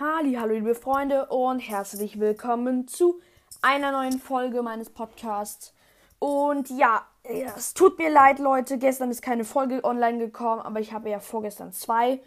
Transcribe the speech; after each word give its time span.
Hallo 0.00 0.46
liebe 0.52 0.74
Freunde 0.74 1.26
und 1.26 1.60
herzlich 1.60 2.18
willkommen 2.18 2.88
zu 2.88 3.20
einer 3.62 3.92
neuen 3.92 4.18
Folge 4.18 4.60
meines 4.60 4.90
Podcasts. 4.90 5.72
Und 6.18 6.68
ja, 6.68 7.06
es 7.22 7.74
tut 7.74 7.96
mir 7.98 8.10
leid, 8.10 8.40
Leute, 8.40 8.78
gestern 8.78 9.12
ist 9.12 9.22
keine 9.22 9.44
Folge 9.44 9.84
online 9.84 10.18
gekommen, 10.18 10.62
aber 10.62 10.80
ich 10.80 10.92
habe 10.92 11.10
ja 11.10 11.20
vorgestern 11.20 11.72
zwei 11.72 12.20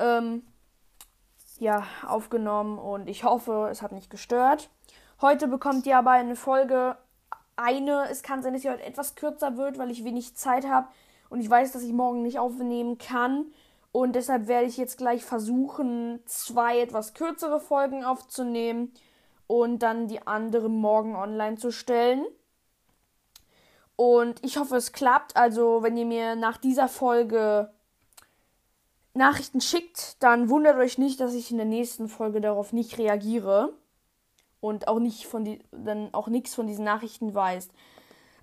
ähm, 0.00 0.42
ja, 1.60 1.86
aufgenommen 2.04 2.76
und 2.76 3.08
ich 3.08 3.22
hoffe, 3.22 3.68
es 3.70 3.82
hat 3.82 3.92
nicht 3.92 4.10
gestört. 4.10 4.68
Heute 5.20 5.46
bekommt 5.46 5.86
ihr 5.86 5.98
aber 5.98 6.10
eine 6.10 6.34
Folge, 6.34 6.96
eine, 7.54 8.08
es 8.10 8.24
kann 8.24 8.42
sein, 8.42 8.52
dass 8.52 8.62
sie 8.62 8.70
heute 8.70 8.82
etwas 8.82 9.14
kürzer 9.14 9.56
wird, 9.56 9.78
weil 9.78 9.92
ich 9.92 10.02
wenig 10.02 10.34
Zeit 10.34 10.66
habe 10.66 10.88
und 11.28 11.38
ich 11.38 11.48
weiß, 11.48 11.70
dass 11.70 11.84
ich 11.84 11.92
morgen 11.92 12.22
nicht 12.22 12.40
aufnehmen 12.40 12.98
kann. 12.98 13.52
Und 13.96 14.12
deshalb 14.14 14.46
werde 14.46 14.66
ich 14.66 14.76
jetzt 14.76 14.98
gleich 14.98 15.24
versuchen, 15.24 16.20
zwei 16.26 16.80
etwas 16.80 17.14
kürzere 17.14 17.60
Folgen 17.60 18.04
aufzunehmen 18.04 18.92
und 19.46 19.78
dann 19.78 20.06
die 20.06 20.26
andere 20.26 20.68
morgen 20.68 21.16
online 21.16 21.56
zu 21.56 21.72
stellen. 21.72 22.26
Und 23.96 24.44
ich 24.44 24.58
hoffe, 24.58 24.76
es 24.76 24.92
klappt. 24.92 25.34
Also, 25.34 25.82
wenn 25.82 25.96
ihr 25.96 26.04
mir 26.04 26.36
nach 26.36 26.58
dieser 26.58 26.88
Folge 26.88 27.72
Nachrichten 29.14 29.62
schickt, 29.62 30.22
dann 30.22 30.50
wundert 30.50 30.76
euch 30.76 30.98
nicht, 30.98 31.18
dass 31.18 31.32
ich 31.32 31.50
in 31.50 31.56
der 31.56 31.64
nächsten 31.64 32.10
Folge 32.10 32.42
darauf 32.42 32.74
nicht 32.74 32.98
reagiere 32.98 33.72
und 34.60 34.88
auch 34.88 34.98
nicht 34.98 35.24
von 35.24 35.42
die, 35.42 35.60
dann 35.70 36.12
auch 36.12 36.28
nichts 36.28 36.54
von 36.54 36.66
diesen 36.66 36.84
Nachrichten 36.84 37.34
weiß. 37.34 37.70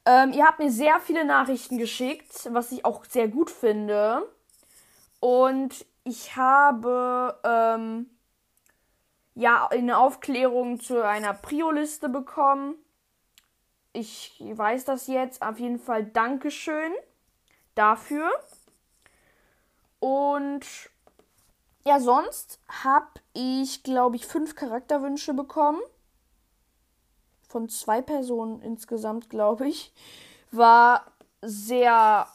Ähm, 0.08 0.34
ihr 0.34 0.46
habt 0.48 0.58
mir 0.58 0.72
sehr 0.72 1.00
viele 1.00 1.26
Nachrichten 1.26 1.78
geschickt, 1.78 2.50
was 2.52 2.72
ich 2.72 2.86
auch 2.86 3.06
sehr 3.06 3.28
gut 3.28 3.52
finde. 3.52 4.24
Und 5.24 5.86
ich 6.04 6.36
habe 6.36 7.40
ähm, 7.46 8.10
ja 9.36 9.68
eine 9.68 9.98
Aufklärung 9.98 10.82
zu 10.82 11.02
einer 11.02 11.34
Prio-Liste 11.34 12.10
bekommen. 12.10 12.76
Ich 13.94 14.44
weiß 14.46 14.84
das 14.84 15.08
jetzt. 15.08 15.42
Auf 15.42 15.60
jeden 15.60 15.80
Fall 15.80 16.04
Dankeschön 16.04 16.92
dafür. 17.74 18.30
Und 20.02 20.66
ja, 21.86 22.02
sonst 22.02 22.60
habe 22.84 23.08
ich, 23.32 23.82
glaube 23.82 24.18
ich, 24.18 24.28
fünf 24.28 24.56
Charakterwünsche 24.56 25.34
bekommen. 25.34 25.80
Von 27.48 27.70
zwei 27.70 28.02
Personen 28.02 28.62
insgesamt, 28.62 29.30
glaube 29.30 29.70
ich. 29.70 29.94
War 30.52 31.06
sehr 31.42 32.28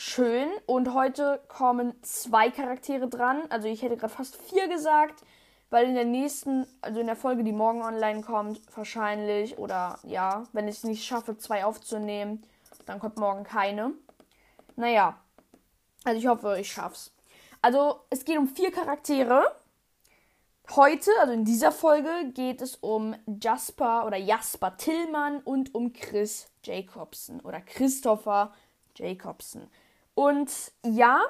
schön. 0.00 0.48
Und 0.66 0.94
heute 0.94 1.40
kommen 1.48 1.94
zwei 2.02 2.50
Charaktere 2.50 3.06
dran. 3.06 3.42
Also 3.50 3.68
ich 3.68 3.82
hätte 3.82 3.96
gerade 3.96 4.12
fast 4.12 4.36
vier 4.36 4.66
gesagt, 4.68 5.22
weil 5.68 5.86
in 5.86 5.94
der 5.94 6.06
nächsten, 6.06 6.66
also 6.80 7.00
in 7.00 7.06
der 7.06 7.16
Folge, 7.16 7.44
die 7.44 7.52
morgen 7.52 7.82
online 7.82 8.22
kommt, 8.22 8.60
wahrscheinlich, 8.74 9.58
oder 9.58 9.98
ja, 10.02 10.44
wenn 10.52 10.68
ich 10.68 10.78
es 10.78 10.84
nicht 10.84 11.04
schaffe, 11.04 11.36
zwei 11.36 11.64
aufzunehmen, 11.64 12.42
dann 12.86 12.98
kommt 12.98 13.18
morgen 13.18 13.44
keine. 13.44 13.92
Naja, 14.76 15.18
also 16.04 16.18
ich 16.18 16.26
hoffe, 16.26 16.56
ich 16.58 16.72
schaff's. 16.72 17.12
Also 17.60 18.00
es 18.08 18.24
geht 18.24 18.38
um 18.38 18.48
vier 18.48 18.72
Charaktere. 18.72 19.44
Heute, 20.74 21.10
also 21.20 21.34
in 21.34 21.44
dieser 21.44 21.72
Folge, 21.72 22.30
geht 22.32 22.62
es 22.62 22.76
um 22.76 23.14
Jasper 23.26 24.06
oder 24.06 24.16
Jasper 24.16 24.76
Tillmann 24.78 25.40
und 25.40 25.74
um 25.74 25.92
Chris 25.92 26.48
Jacobson 26.64 27.40
oder 27.40 27.60
Christopher 27.60 28.54
Jacobson. 28.94 29.68
Und 30.20 30.52
ja, 30.84 31.22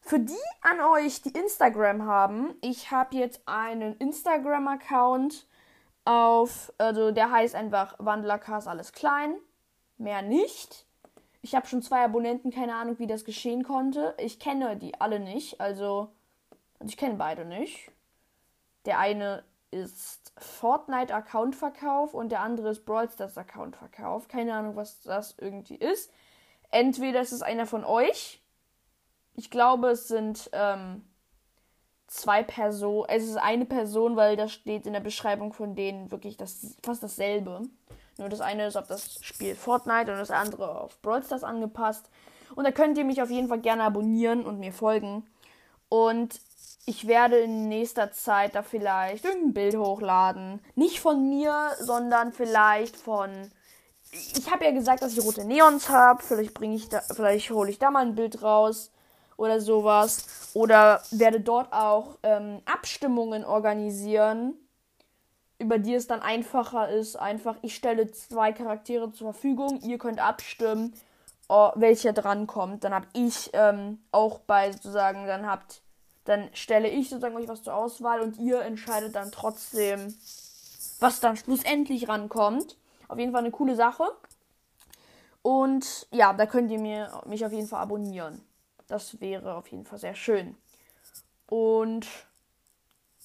für 0.00 0.18
die 0.18 0.34
an 0.60 0.80
euch, 0.80 1.22
die 1.22 1.30
Instagram 1.30 2.06
haben, 2.06 2.56
ich 2.60 2.90
habe 2.90 3.14
jetzt 3.14 3.40
einen 3.46 3.96
Instagram-Account 3.98 5.46
auf, 6.04 6.72
also 6.76 7.12
der 7.12 7.30
heißt 7.30 7.54
einfach 7.54 7.94
Wandlercast 7.98 8.66
alles 8.66 8.90
klein, 8.90 9.36
mehr 9.96 10.22
nicht. 10.22 10.86
Ich 11.40 11.54
habe 11.54 11.68
schon 11.68 11.82
zwei 11.82 12.02
Abonnenten, 12.02 12.50
keine 12.50 12.74
Ahnung, 12.74 12.98
wie 12.98 13.06
das 13.06 13.24
geschehen 13.24 13.62
konnte. 13.62 14.16
Ich 14.18 14.40
kenne 14.40 14.76
die 14.76 15.00
alle 15.00 15.20
nicht, 15.20 15.60
also, 15.60 16.08
also 16.80 16.88
ich 16.88 16.96
kenne 16.96 17.14
beide 17.14 17.44
nicht. 17.44 17.92
Der 18.86 18.98
eine 18.98 19.44
ist 19.70 20.32
Fortnite-Account-Verkauf 20.38 22.12
und 22.12 22.30
der 22.30 22.40
andere 22.40 22.70
ist 22.70 22.86
Brawl 22.86 23.08
Stars-Account-Verkauf. 23.08 24.26
Keine 24.26 24.52
Ahnung, 24.52 24.74
was 24.74 25.00
das 25.02 25.36
irgendwie 25.38 25.76
ist. 25.76 26.10
Entweder 26.76 27.22
ist 27.22 27.32
es 27.32 27.40
einer 27.40 27.64
von 27.64 27.86
euch. 27.86 28.42
Ich 29.34 29.50
glaube, 29.50 29.88
es 29.88 30.08
sind 30.08 30.50
ähm, 30.52 31.06
zwei 32.06 32.42
Personen. 32.42 33.08
Es 33.08 33.24
ist 33.24 33.38
eine 33.38 33.64
Person, 33.64 34.16
weil 34.16 34.36
das 34.36 34.52
steht 34.52 34.86
in 34.86 34.92
der 34.92 35.00
Beschreibung 35.00 35.54
von 35.54 35.74
denen 35.74 36.10
wirklich 36.10 36.36
das, 36.36 36.76
fast 36.82 37.02
dasselbe. 37.02 37.62
Nur 38.18 38.28
das 38.28 38.42
eine 38.42 38.66
ist 38.66 38.76
auf 38.76 38.88
das 38.88 39.24
Spiel 39.24 39.54
Fortnite 39.54 40.12
und 40.12 40.18
das 40.18 40.30
andere 40.30 40.78
auf 40.82 41.00
Brawl 41.00 41.24
Stars 41.24 41.44
angepasst. 41.44 42.10
Und 42.56 42.64
da 42.64 42.72
könnt 42.72 42.98
ihr 42.98 43.06
mich 43.06 43.22
auf 43.22 43.30
jeden 43.30 43.48
Fall 43.48 43.60
gerne 43.60 43.84
abonnieren 43.84 44.44
und 44.44 44.58
mir 44.58 44.74
folgen. 44.74 45.26
Und 45.88 46.38
ich 46.84 47.06
werde 47.06 47.38
in 47.38 47.68
nächster 47.68 48.12
Zeit 48.12 48.54
da 48.54 48.62
vielleicht 48.62 49.24
irgendein 49.24 49.54
Bild 49.54 49.76
hochladen. 49.76 50.60
Nicht 50.74 51.00
von 51.00 51.26
mir, 51.26 51.70
sondern 51.80 52.34
vielleicht 52.34 52.96
von 52.96 53.50
ich 54.12 54.50
habe 54.50 54.64
ja 54.64 54.70
gesagt, 54.70 55.02
dass 55.02 55.16
ich 55.16 55.24
rote 55.24 55.44
Neons 55.44 55.88
habe. 55.88 56.22
Vielleicht 56.22 56.54
bringe 56.54 56.76
ich 56.76 56.88
da, 56.88 57.00
vielleicht 57.00 57.50
hole 57.50 57.70
ich 57.70 57.78
da 57.78 57.90
mal 57.90 58.04
ein 58.04 58.14
Bild 58.14 58.42
raus 58.42 58.90
oder 59.36 59.60
sowas. 59.60 60.50
Oder 60.54 61.02
werde 61.10 61.40
dort 61.40 61.72
auch 61.72 62.18
ähm, 62.22 62.60
Abstimmungen 62.64 63.44
organisieren, 63.44 64.54
über 65.58 65.78
die 65.78 65.94
es 65.94 66.06
dann 66.06 66.22
einfacher 66.22 66.88
ist. 66.88 67.16
Einfach, 67.16 67.56
ich 67.62 67.74
stelle 67.74 68.10
zwei 68.10 68.52
Charaktere 68.52 69.12
zur 69.12 69.32
Verfügung. 69.32 69.80
Ihr 69.82 69.98
könnt 69.98 70.20
abstimmen, 70.20 70.94
oh, 71.48 71.70
welcher 71.74 72.12
dran 72.12 72.46
kommt. 72.46 72.84
Dann 72.84 72.94
habe 72.94 73.06
ich 73.12 73.50
ähm, 73.52 73.98
auch 74.12 74.40
bei 74.40 74.72
sozusagen, 74.72 75.26
dann 75.26 75.46
habt, 75.46 75.82
dann 76.24 76.48
stelle 76.54 76.88
ich 76.88 77.08
sozusagen 77.08 77.36
euch 77.36 77.48
was 77.48 77.62
zur 77.62 77.74
Auswahl 77.74 78.20
und 78.20 78.38
ihr 78.38 78.60
entscheidet 78.62 79.14
dann 79.14 79.32
trotzdem, 79.32 80.14
was 81.00 81.20
dann 81.20 81.36
schlussendlich 81.36 82.08
rankommt. 82.08 82.76
Auf 83.08 83.18
jeden 83.18 83.32
Fall 83.32 83.40
eine 83.40 83.50
coole 83.50 83.76
Sache. 83.76 84.04
Und 85.42 86.08
ja, 86.10 86.32
da 86.32 86.46
könnt 86.46 86.70
ihr 86.70 86.80
mir, 86.80 87.22
mich 87.26 87.44
auf 87.46 87.52
jeden 87.52 87.68
Fall 87.68 87.80
abonnieren. 87.80 88.44
Das 88.88 89.20
wäre 89.20 89.54
auf 89.54 89.68
jeden 89.68 89.84
Fall 89.84 89.98
sehr 89.98 90.14
schön. 90.14 90.56
Und 91.46 92.06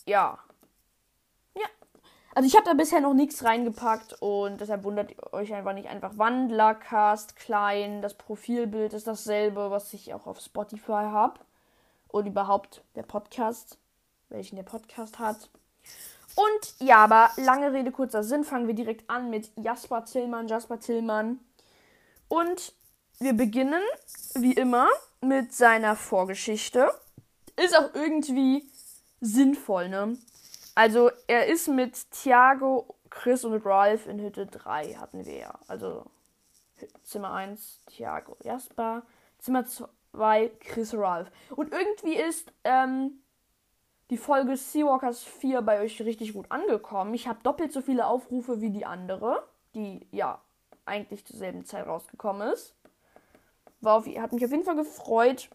ja. 0.05 0.37
Ja. 1.55 1.67
Also 2.35 2.47
ich 2.47 2.55
habe 2.55 2.65
da 2.65 2.73
bisher 2.73 3.01
noch 3.01 3.13
nichts 3.13 3.43
reingepackt 3.43 4.21
und 4.21 4.61
deshalb 4.61 4.83
wundert 4.83 5.33
euch 5.33 5.53
einfach 5.53 5.73
nicht. 5.73 5.89
Einfach 5.89 6.17
Wandlercast, 6.17 7.35
klein, 7.35 8.01
das 8.01 8.13
Profilbild 8.13 8.93
ist 8.93 9.07
dasselbe, 9.07 9.71
was 9.71 9.93
ich 9.93 10.13
auch 10.13 10.27
auf 10.27 10.39
Spotify 10.39 11.09
habe. 11.09 11.39
Und 12.07 12.27
überhaupt 12.27 12.83
der 12.95 13.03
Podcast, 13.03 13.79
welchen 14.29 14.57
der 14.57 14.63
Podcast 14.63 15.17
hat. 15.17 15.49
Und 16.35 16.75
ja, 16.79 16.97
aber 16.97 17.31
lange 17.37 17.73
Rede, 17.73 17.91
kurzer 17.91 18.23
Sinn, 18.23 18.43
fangen 18.43 18.67
wir 18.67 18.73
direkt 18.73 19.09
an 19.09 19.29
mit 19.29 19.51
Jasper 19.57 20.05
Tillmann, 20.05 20.47
Jasper 20.47 20.79
Tillmann. 20.79 21.39
Und 22.27 22.73
wir 23.19 23.33
beginnen, 23.33 23.81
wie 24.35 24.53
immer, 24.53 24.87
mit 25.21 25.53
seiner 25.53 25.95
Vorgeschichte. 25.95 26.89
Ist 27.55 27.77
auch 27.77 27.93
irgendwie 27.93 28.69
sinnvoll, 29.19 29.89
ne? 29.89 30.17
Also, 30.73 31.11
er 31.27 31.47
ist 31.47 31.67
mit 31.67 32.09
Thiago, 32.11 32.95
Chris 33.09 33.43
und 33.43 33.63
Ralph 33.65 34.07
in 34.07 34.19
Hütte 34.19 34.47
3, 34.47 34.95
hatten 34.95 35.25
wir 35.25 35.35
ja. 35.37 35.59
Also, 35.67 36.05
Zimmer 37.03 37.33
1, 37.33 37.81
Thiago, 37.87 38.37
Jasper. 38.43 39.03
Zimmer 39.37 39.65
2, 39.65 40.51
Chris, 40.59 40.93
Ralph. 40.93 41.29
Und 41.55 41.73
irgendwie 41.73 42.15
ist, 42.15 42.51
ähm, 42.63 43.20
die 44.11 44.17
Folge 44.17 44.57
Seawalkers 44.57 45.23
4 45.23 45.61
bei 45.61 45.79
euch 45.79 46.01
richtig 46.01 46.33
gut 46.33 46.45
angekommen. 46.49 47.13
Ich 47.13 47.29
habe 47.29 47.39
doppelt 47.43 47.71
so 47.71 47.81
viele 47.81 48.05
Aufrufe 48.05 48.59
wie 48.59 48.69
die 48.69 48.85
andere, 48.85 49.41
die 49.73 50.05
ja 50.11 50.41
eigentlich 50.85 51.25
zur 51.25 51.37
selben 51.37 51.65
Zeit 51.65 51.87
rausgekommen 51.87 52.49
ist. 52.51 52.75
War 53.79 53.95
auf, 53.95 54.05
hat 54.05 54.33
mich 54.33 54.43
auf 54.43 54.51
jeden 54.51 54.65
Fall 54.65 54.75
gefreut. 54.75 55.49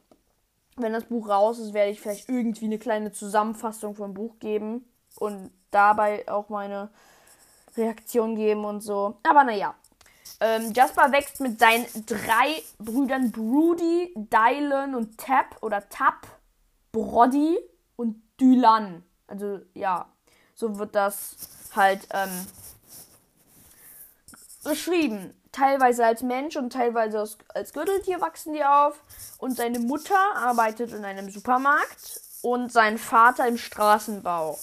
Wenn 0.77 0.95
das 0.95 1.05
Buch 1.05 1.29
raus 1.29 1.59
ist, 1.59 1.75
werde 1.75 1.91
ich 1.91 2.01
vielleicht 2.01 2.31
irgendwie 2.31 2.65
eine 2.65 2.79
kleine 2.79 3.13
Zusammenfassung 3.13 3.95
vom 3.95 4.15
Buch 4.15 4.39
geben 4.41 4.87
und 5.19 5.51
dabei 5.71 6.27
auch 6.27 6.49
meine 6.49 6.89
Reaktion 7.77 8.37
geben 8.37 8.65
und 8.65 8.81
so. 8.81 9.19
Aber 9.23 9.45
naja. 9.45 9.75
Ähm, 10.41 10.73
Jasper 10.75 11.13
wächst 11.13 11.41
mit 11.41 11.59
seinen 11.59 11.87
drei 12.07 12.63
Brüdern 12.79 13.33
Broody, 13.33 14.13
Dylan 14.17 14.95
und 14.95 15.19
Tap 15.19 15.57
oder 15.63 15.89
Tap, 15.89 16.27
Broddy 16.93 17.57
und 17.57 17.76
Dylan. 18.41 19.03
Also 19.27 19.61
ja, 19.75 20.07
so 20.55 20.79
wird 20.79 20.95
das 20.95 21.37
halt 21.75 22.07
ähm, 22.13 22.47
beschrieben. 24.65 25.35
Teilweise 25.53 26.05
als 26.05 26.23
Mensch 26.23 26.57
und 26.57 26.73
teilweise 26.73 27.19
als, 27.55 27.73
Gürteltier 27.73 28.21
wachsen 28.21 28.53
die 28.53 28.65
auf. 28.65 29.01
Und 29.39 29.57
seine 29.57 29.79
Mutter 29.79 30.19
arbeitet 30.35 30.93
in 30.93 31.05
einem 31.05 31.31
Supermarkt. 31.31 32.21
und 32.43 32.71
sein 32.73 32.99
Vater 32.99 33.49
im 33.49 33.57
Straßenbau. 33.57 34.59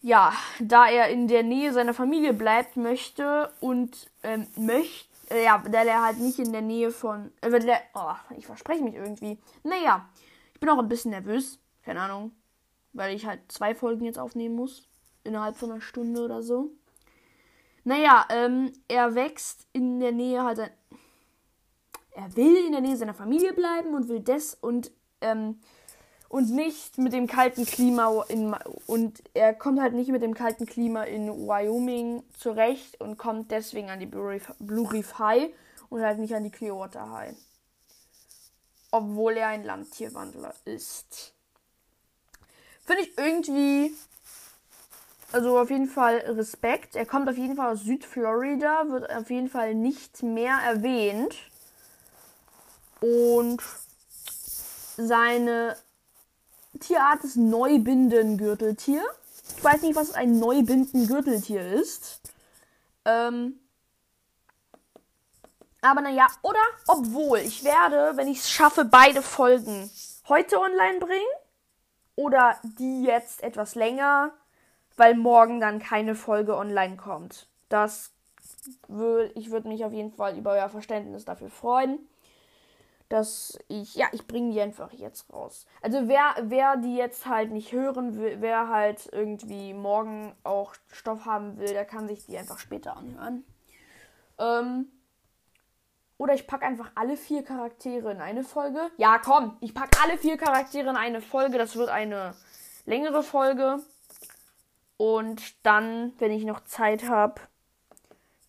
Ja, 0.00 0.32
da 0.60 0.88
er 0.88 1.08
in 1.08 1.26
der 1.26 1.42
Nähe 1.42 1.72
seiner 1.72 1.94
Familie 1.94 2.32
bleibt 2.32 2.76
möchte 2.76 3.50
und 3.60 4.08
ähm, 4.22 4.46
möchte, 4.56 5.08
äh, 5.30 5.44
ja, 5.44 5.62
da 5.68 5.82
er 5.82 6.04
halt 6.04 6.18
nicht 6.18 6.38
in 6.38 6.52
der 6.52 6.62
Nähe 6.62 6.92
von, 6.92 7.32
äh, 7.40 7.58
der, 7.58 7.80
oh, 7.94 8.14
ich 8.36 8.46
verspreche 8.46 8.84
mich 8.84 8.94
irgendwie. 8.94 9.38
Naja, 9.64 10.08
ich 10.54 10.60
bin 10.60 10.68
auch 10.68 10.78
ein 10.78 10.88
bisschen 10.88 11.10
nervös, 11.10 11.58
keine 11.86 12.00
Ahnung, 12.00 12.32
weil 12.92 13.14
ich 13.14 13.26
halt 13.26 13.40
zwei 13.48 13.74
Folgen 13.74 14.04
jetzt 14.04 14.18
aufnehmen 14.18 14.56
muss, 14.56 14.88
innerhalb 15.22 15.56
von 15.56 15.70
einer 15.70 15.80
Stunde 15.80 16.22
oder 16.22 16.42
so. 16.42 16.72
Naja, 17.84 18.26
ähm, 18.30 18.72
er 18.88 19.14
wächst 19.14 19.68
in 19.72 20.00
der 20.00 20.10
Nähe 20.10 20.42
halt, 20.42 20.58
er 22.10 22.36
will 22.36 22.56
in 22.66 22.72
der 22.72 22.80
Nähe 22.80 22.96
seiner 22.96 23.14
Familie 23.14 23.52
bleiben 23.52 23.94
und 23.94 24.08
will 24.08 24.20
das 24.20 24.54
und 24.54 24.90
ähm, 25.20 25.60
und 26.28 26.50
nicht 26.50 26.98
mit 26.98 27.12
dem 27.12 27.28
kalten 27.28 27.64
Klima 27.64 28.24
in 28.28 28.52
und 28.88 29.22
er 29.32 29.54
kommt 29.54 29.80
halt 29.80 29.94
nicht 29.94 30.10
mit 30.10 30.22
dem 30.22 30.34
kalten 30.34 30.66
Klima 30.66 31.04
in 31.04 31.28
Wyoming 31.28 32.24
zurecht 32.36 33.00
und 33.00 33.16
kommt 33.16 33.52
deswegen 33.52 33.90
an 33.90 34.00
die 34.00 34.06
Blue 34.06 34.28
Reef, 34.28 34.52
Blue 34.58 34.92
Reef 34.92 35.20
High 35.20 35.50
und 35.88 36.02
halt 36.02 36.18
nicht 36.18 36.34
an 36.34 36.42
die 36.42 36.50
Clearwater 36.50 37.12
High. 37.12 37.36
Obwohl 38.90 39.36
er 39.36 39.48
ein 39.48 39.62
Landtierwandler 39.62 40.52
ist. 40.64 41.35
Finde 42.86 43.02
ich 43.02 43.18
irgendwie 43.18 43.94
also 45.32 45.58
auf 45.58 45.70
jeden 45.70 45.88
Fall 45.88 46.16
Respekt. 46.28 46.96
Er 46.96 47.04
kommt 47.04 47.28
auf 47.28 47.36
jeden 47.36 47.56
Fall 47.56 47.72
aus 47.72 47.80
Südflorida, 47.80 48.88
wird 48.88 49.10
auf 49.10 49.28
jeden 49.28 49.50
Fall 49.50 49.74
nicht 49.74 50.22
mehr 50.22 50.56
erwähnt. 50.64 51.34
Und 53.00 53.62
seine 54.96 55.76
Tierart 56.80 57.24
ist 57.24 57.36
Neubindengürteltier. 57.36 59.02
Ich 59.56 59.62
weiß 59.62 59.82
nicht, 59.82 59.96
was 59.96 60.14
ein 60.14 60.38
Neubindengürteltier 60.38 61.72
ist. 61.72 62.20
Ähm, 63.04 63.60
aber 65.82 66.00
naja, 66.00 66.26
oder 66.42 66.60
obwohl, 66.86 67.38
ich 67.40 67.62
werde, 67.62 68.16
wenn 68.16 68.28
ich 68.28 68.38
es 68.38 68.50
schaffe, 68.50 68.84
beide 68.84 69.22
Folgen 69.22 69.90
heute 70.28 70.58
online 70.58 70.98
bringen. 70.98 71.45
Oder 72.16 72.56
die 72.62 73.04
jetzt 73.04 73.42
etwas 73.42 73.74
länger, 73.74 74.32
weil 74.96 75.14
morgen 75.14 75.60
dann 75.60 75.78
keine 75.78 76.14
Folge 76.14 76.56
online 76.56 76.96
kommt. 76.96 77.48
Das 77.68 78.12
würde, 78.88 79.30
ich 79.34 79.50
würde 79.50 79.68
mich 79.68 79.84
auf 79.84 79.92
jeden 79.92 80.12
Fall 80.12 80.36
über 80.36 80.52
euer 80.52 80.68
Verständnis 80.68 81.24
dafür 81.24 81.50
freuen 81.50 81.98
dass 83.08 83.58
ich, 83.68 83.94
ja, 83.94 84.06
ich 84.12 84.26
bringe 84.26 84.52
die 84.52 84.60
einfach 84.60 84.92
jetzt 84.92 85.32
raus. 85.32 85.66
Also 85.80 86.08
wer, 86.08 86.34
wer 86.42 86.76
die 86.76 86.96
jetzt 86.96 87.26
halt 87.26 87.52
nicht 87.52 87.72
hören 87.72 88.16
will, 88.16 88.38
wer 88.40 88.68
halt 88.68 89.08
irgendwie 89.12 89.74
morgen 89.74 90.34
auch 90.42 90.74
Stoff 90.90 91.24
haben 91.24 91.58
will, 91.58 91.68
der 91.68 91.84
kann 91.84 92.08
sich 92.08 92.26
die 92.26 92.36
einfach 92.36 92.58
später 92.58 92.96
anhören. 92.96 93.44
Ähm, 94.38 94.86
oder 96.18 96.34
ich 96.34 96.46
packe 96.46 96.64
einfach 96.64 96.90
alle 96.94 97.16
vier 97.16 97.42
Charaktere 97.44 98.10
in 98.10 98.20
eine 98.20 98.44
Folge. 98.44 98.90
Ja, 98.96 99.18
komm, 99.18 99.56
ich 99.60 99.74
packe 99.74 99.98
alle 100.02 100.18
vier 100.18 100.36
Charaktere 100.36 100.90
in 100.90 100.96
eine 100.96 101.20
Folge. 101.20 101.58
Das 101.58 101.76
wird 101.76 101.88
eine 101.88 102.34
längere 102.84 103.22
Folge. 103.22 103.80
Und 104.96 105.66
dann, 105.66 106.12
wenn 106.18 106.32
ich 106.32 106.44
noch 106.44 106.64
Zeit 106.64 107.08
habe, 107.08 107.40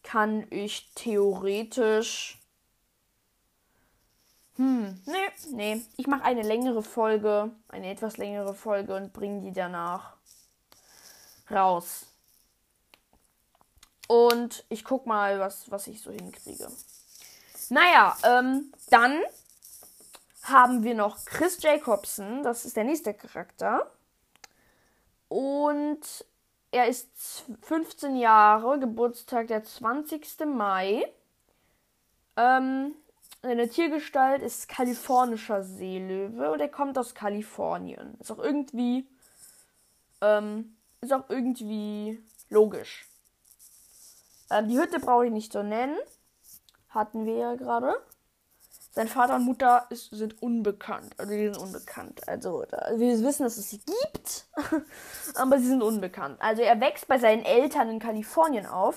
kann 0.03 0.47
ich 0.49 0.93
theoretisch 0.95 2.37
hm, 4.57 4.99
nee, 5.05 5.51
nee. 5.51 5.81
Ich 5.97 6.07
mache 6.07 6.23
eine 6.23 6.41
längere 6.41 6.81
Folge, 6.81 7.51
eine 7.69 7.91
etwas 7.91 8.17
längere 8.17 8.55
Folge 8.55 8.95
und 8.95 9.13
bringe 9.13 9.41
die 9.41 9.53
danach 9.53 10.17
raus. 11.51 12.07
Und 14.07 14.65
ich 14.69 14.83
guck 14.83 15.05
mal, 15.05 15.39
was, 15.39 15.69
was 15.69 15.85
ich 15.85 16.01
so 16.01 16.11
hinkriege. 16.11 16.69
Naja, 17.69 18.15
ähm, 18.23 18.71
dann 18.89 19.19
haben 20.43 20.83
wir 20.83 20.95
noch 20.95 21.25
Chris 21.25 21.61
Jacobson. 21.61 22.43
Das 22.43 22.65
ist 22.65 22.77
der 22.77 22.85
nächste 22.85 23.13
Charakter. 23.13 23.91
Und 25.27 26.25
er 26.71 26.87
ist 26.87 27.45
15 27.61 28.15
Jahre, 28.15 28.79
Geburtstag 28.79 29.47
der 29.47 29.63
20. 29.63 30.45
Mai. 30.45 31.05
Ähm, 32.37 32.95
seine 33.41 33.69
Tiergestalt 33.69 34.41
ist 34.41 34.69
kalifornischer 34.69 35.63
Seelöwe 35.63 36.51
und 36.51 36.59
er 36.59 36.69
kommt 36.69 36.97
aus 36.97 37.13
Kalifornien. 37.13 38.15
Ist 38.19 38.31
auch 38.31 38.39
irgendwie. 38.39 39.07
Ähm, 40.21 40.75
ist 41.01 41.13
auch 41.13 41.29
irgendwie 41.29 42.23
logisch. 42.49 43.07
Ähm, 44.49 44.67
die 44.69 44.77
Hütte 44.77 44.99
brauche 44.99 45.25
ich 45.25 45.31
nicht 45.31 45.51
so 45.51 45.61
nennen. 45.61 45.97
Hatten 46.97 47.25
wir 47.25 47.35
ja 47.35 47.55
gerade. 47.55 47.95
Sein 48.91 49.07
Vater 49.07 49.35
und 49.35 49.45
Mutter 49.45 49.85
ist, 49.89 50.09
sind 50.09 50.41
unbekannt. 50.41 51.13
Also 51.17 51.31
die 51.31 51.45
sind 51.45 51.57
unbekannt. 51.57 52.27
Also 52.27 52.63
da, 52.69 52.89
wir 52.95 53.21
wissen, 53.21 53.44
dass 53.44 53.57
es 53.57 53.69
sie 53.69 53.79
gibt. 53.79 54.47
aber 55.35 55.59
sie 55.59 55.67
sind 55.67 55.83
unbekannt. 55.83 56.38
Also 56.41 56.63
er 56.63 56.81
wächst 56.81 57.07
bei 57.07 57.19
seinen 57.19 57.45
Eltern 57.45 57.89
in 57.89 57.99
Kalifornien 57.99 58.65
auf 58.65 58.95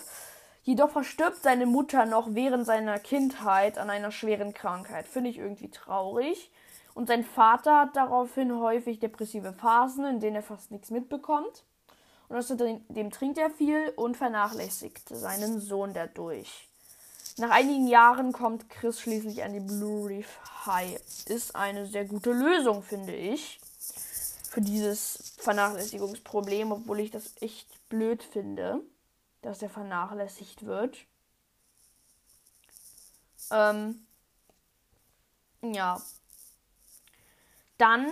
Jedoch 0.63 0.91
verstirbt 0.91 1.43
seine 1.43 1.67
Mutter 1.67 2.05
noch 2.07 2.35
während 2.35 2.67
seiner 2.67 2.99
Kindheit 2.99 3.79
an 3.79 3.89
einer 3.89 4.13
schweren 4.13 4.53
Krankheit. 4.53 5.09
Finde 5.09 5.31
ich 5.31 5.39
irgendwie 5.39 5.71
traurig. 5.71 6.53
Und 6.95 7.09
sein 7.09 7.25
Vater 7.25 7.81
hat 7.81 7.97
daraufhin 7.97 8.57
häufig 8.59 8.99
depressive 8.99 9.53
Phasen, 9.53 10.05
in 10.05 10.21
denen 10.21 10.37
er 10.37 10.43
fast 10.43 10.71
nichts 10.71 10.91
mitbekommt. 10.91 11.65
Und 12.29 12.37
außerdem 12.37 13.11
trinkt 13.11 13.39
er 13.39 13.51
viel 13.51 13.93
und 13.97 14.17
vernachlässigt 14.17 15.09
seinen 15.09 15.61
Sohn 15.61 15.95
dadurch. 15.95 16.70
Nach 17.41 17.51
einigen 17.51 17.87
Jahren 17.87 18.33
kommt 18.33 18.69
Chris 18.69 19.01
schließlich 19.01 19.43
an 19.43 19.53
die 19.53 19.61
Blue 19.61 20.09
Reef 20.09 20.39
High. 20.67 21.01
Ist 21.27 21.57
eine 21.57 21.87
sehr 21.87 22.05
gute 22.05 22.33
Lösung, 22.33 22.83
finde 22.83 23.15
ich, 23.15 23.61
für 24.51 24.61
dieses 24.61 25.35
Vernachlässigungsproblem, 25.39 26.73
obwohl 26.73 27.01
ich 27.01 27.11
das 27.11 27.35
echt 27.41 27.89
blöd 27.89 28.23
finde 28.23 28.83
dass 29.43 29.63
er 29.63 29.71
vernachlässigt 29.71 30.67
wird. 30.67 30.99
Ähm, 33.51 34.07
ja. 35.63 36.01
Dann, 37.79 38.07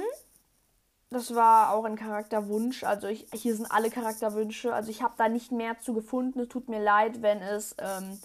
das 1.11 1.35
war 1.35 1.73
auch 1.73 1.85
ein 1.85 1.97
Charakterwunsch. 1.97 2.85
Also 2.85 3.09
ich, 3.09 3.27
hier 3.33 3.55
sind 3.55 3.71
alle 3.71 3.91
Charakterwünsche. 3.91 4.75
Also 4.75 4.91
ich 4.91 5.03
habe 5.03 5.15
da 5.19 5.29
nicht 5.29 5.53
mehr 5.53 5.79
zu 5.81 5.93
gefunden. 5.93 6.41
Es 6.41 6.49
tut 6.49 6.69
mir 6.69 6.82
leid, 6.82 7.20
wenn 7.23 7.43
es 7.43 7.75
ähm, 7.79 8.19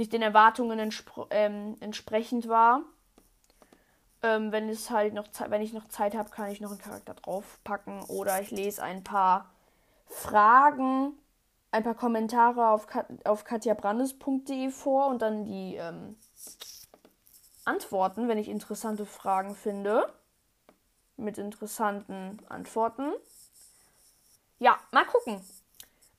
nicht 0.00 0.12
den 0.12 0.22
Erwartungen 0.22 0.78
entspr 0.78 1.26
ähm, 1.30 1.76
entsprechend 1.80 2.48
war. 2.48 2.82
Ähm, 4.22 4.52
wenn 4.52 4.68
es 4.68 4.90
halt 4.90 5.14
noch 5.14 5.28
wenn 5.48 5.62
ich 5.62 5.72
noch 5.72 5.88
Zeit 5.88 6.14
habe, 6.14 6.30
kann 6.30 6.50
ich 6.50 6.60
noch 6.60 6.70
einen 6.70 6.80
Charakter 6.80 7.14
draufpacken 7.14 8.02
oder 8.04 8.40
ich 8.40 8.50
lese 8.50 8.82
ein 8.82 9.04
paar 9.04 9.50
Fragen 10.06 11.14
ein 11.72 11.84
paar 11.84 11.94
Kommentare 11.94 12.68
auf, 12.68 12.86
auf 13.24 13.44
katjabrandes.de 13.44 14.70
vor 14.70 15.06
und 15.06 15.22
dann 15.22 15.44
die 15.44 15.76
ähm, 15.76 16.16
Antworten, 17.64 18.28
wenn 18.28 18.38
ich 18.38 18.48
interessante 18.48 19.06
Fragen 19.06 19.54
finde. 19.54 20.12
Mit 21.16 21.38
interessanten 21.38 22.40
Antworten. 22.48 23.12
Ja, 24.58 24.78
mal 24.90 25.04
gucken. 25.04 25.40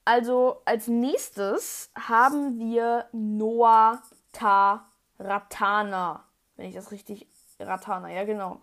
Also 0.06 0.62
als 0.66 0.88
nächstes 0.88 1.92
haben 1.96 2.60
wir 2.60 3.08
Noah 3.12 4.02
Taratana. 4.32 6.26
Wenn 6.56 6.68
ich 6.68 6.76
das 6.76 6.92
richtig. 6.92 7.28
Ratana, 7.60 8.12
ja 8.12 8.24
genau. 8.24 8.60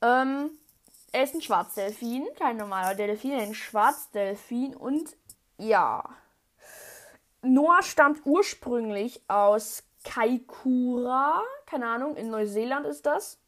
Ähm, 0.00 0.50
er 1.12 1.24
ist 1.24 1.34
ein 1.34 1.42
Schwarzdelfin, 1.42 2.26
kein 2.38 2.56
normaler 2.58 2.94
Delfin, 2.94 3.32
ein 3.32 3.54
Schwarzdelfin 3.54 4.76
und 4.76 5.16
ja. 5.58 6.04
Noah 7.42 7.82
stammt 7.82 8.24
ursprünglich 8.24 9.22
aus 9.28 9.82
Kaikoura, 10.04 11.42
keine 11.66 11.86
Ahnung, 11.86 12.16
in 12.16 12.30
Neuseeland 12.30 12.86
ist 12.86 13.06
das, 13.06 13.38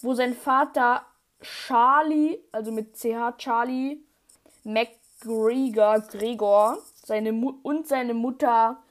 wo 0.00 0.14
sein 0.14 0.34
Vater 0.34 1.04
Charlie, 1.40 2.38
also 2.50 2.72
mit 2.72 2.96
CH 2.96 3.36
Charlie 3.38 4.04
McGregor, 4.64 5.01
Gregor, 5.22 6.78
seine 7.04 7.32
Mu 7.32 7.54
und 7.62 7.88
seine 7.88 8.14
Mutter 8.14 8.82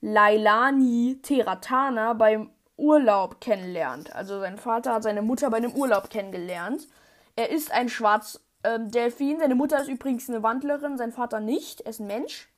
Lailani 0.00 1.18
Teratana 1.22 2.12
beim 2.14 2.50
Urlaub 2.76 3.40
kennenlernt. 3.40 4.14
Also 4.14 4.40
sein 4.40 4.56
Vater 4.56 4.94
hat 4.94 5.02
seine 5.02 5.22
Mutter 5.22 5.50
bei 5.50 5.58
einem 5.58 5.72
Urlaub 5.72 6.10
kennengelernt. 6.10 6.88
Er 7.36 7.50
ist 7.50 7.70
ein 7.72 7.88
Schwarz 7.88 8.40
ähm. 8.62 8.90
Seine 8.92 9.54
Mutter 9.54 9.80
ist 9.80 9.88
übrigens 9.88 10.28
eine 10.28 10.42
Wandlerin, 10.42 10.98
sein 10.98 11.12
Vater 11.12 11.40
nicht. 11.40 11.82
Er 11.82 11.90
ist 11.90 12.00
ein 12.00 12.06
Mensch. 12.06 12.48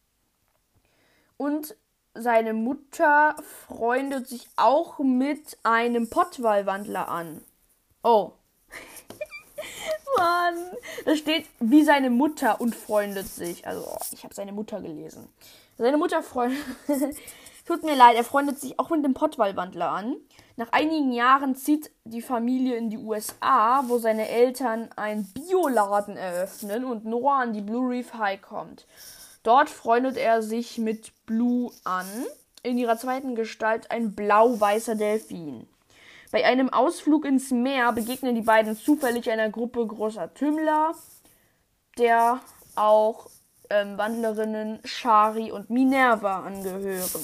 Und 1.37 1.77
seine 2.15 2.53
Mutter 2.53 3.37
freundet 3.67 4.29
sich 4.29 4.49
auch 4.57 4.99
mit 4.99 5.59
einem 5.63 6.11
Pottwallwandler 6.11 7.09
an. 7.09 7.43
Oh. 8.03 8.33
Mann. 10.17 10.55
Da 11.05 11.17
steht, 11.17 11.47
wie 11.61 11.85
seine 11.85 12.11
Mutter 12.11 12.61
und 12.61 12.75
freundet 12.75 13.29
sich. 13.29 13.67
Also, 13.67 13.87
ich 14.13 14.25
habe 14.25 14.35
seine 14.35 14.53
Mutter 14.53 14.81
gelesen. 14.81 15.29
Seine 15.79 15.97
Mutter 15.97 16.23
freundet. 16.23 16.59
Tut 17.67 17.85
mir 17.85 17.95
leid, 17.95 18.17
er 18.17 18.25
freundet 18.25 18.59
sich 18.59 18.79
auch 18.79 18.91
mit 18.91 19.05
dem 19.05 19.15
Pottwallwandler 19.15 19.89
an. 19.89 20.17
Nach 20.57 20.73
einigen 20.73 21.13
Jahren 21.13 21.55
zieht 21.55 21.91
die 22.05 22.21
Familie 22.21 22.77
in 22.77 22.91
die 22.91 22.99
USA, 22.99 23.85
wo 23.87 23.99
seine 23.99 24.29
Eltern 24.29 24.91
einen 24.97 25.25
Bioladen 25.33 26.17
eröffnen 26.17 26.85
und 26.85 27.05
Noah 27.05 27.41
an 27.41 27.53
die 27.53 27.61
Blue 27.61 27.89
Reef 27.89 28.15
High 28.15 28.43
kommt. 28.43 28.87
Dort 29.45 29.71
freundet 29.71 30.17
er 30.17 30.43
sich 30.43 30.79
mit 30.79 31.13
Blue 31.25 31.73
an. 31.85 32.07
In 32.63 32.79
ihrer 32.79 32.97
zweiten 32.97 33.35
Gestalt 33.35 33.91
ein 33.91 34.15
blau-weißer 34.15 34.95
Delfin. 34.95 35.67
Bei 36.33 36.47
einem 36.47 36.71
Ausflug 36.71 37.27
ins 37.27 37.51
Meer 37.51 37.93
begegnen 37.93 38.35
die 38.35 38.41
beiden 38.41 38.75
zufällig 38.75 39.31
einer 39.31 39.51
Gruppe 39.51 39.87
großer 39.87 40.33
Tümmler, 40.33 40.95
der 41.99 42.41
auch 42.75 43.27
ähm, 43.69 43.99
Wandlerinnen 43.99 44.81
Shari 44.83 45.53
und 45.53 45.69
Minerva 45.69 46.41
angehören. 46.41 47.23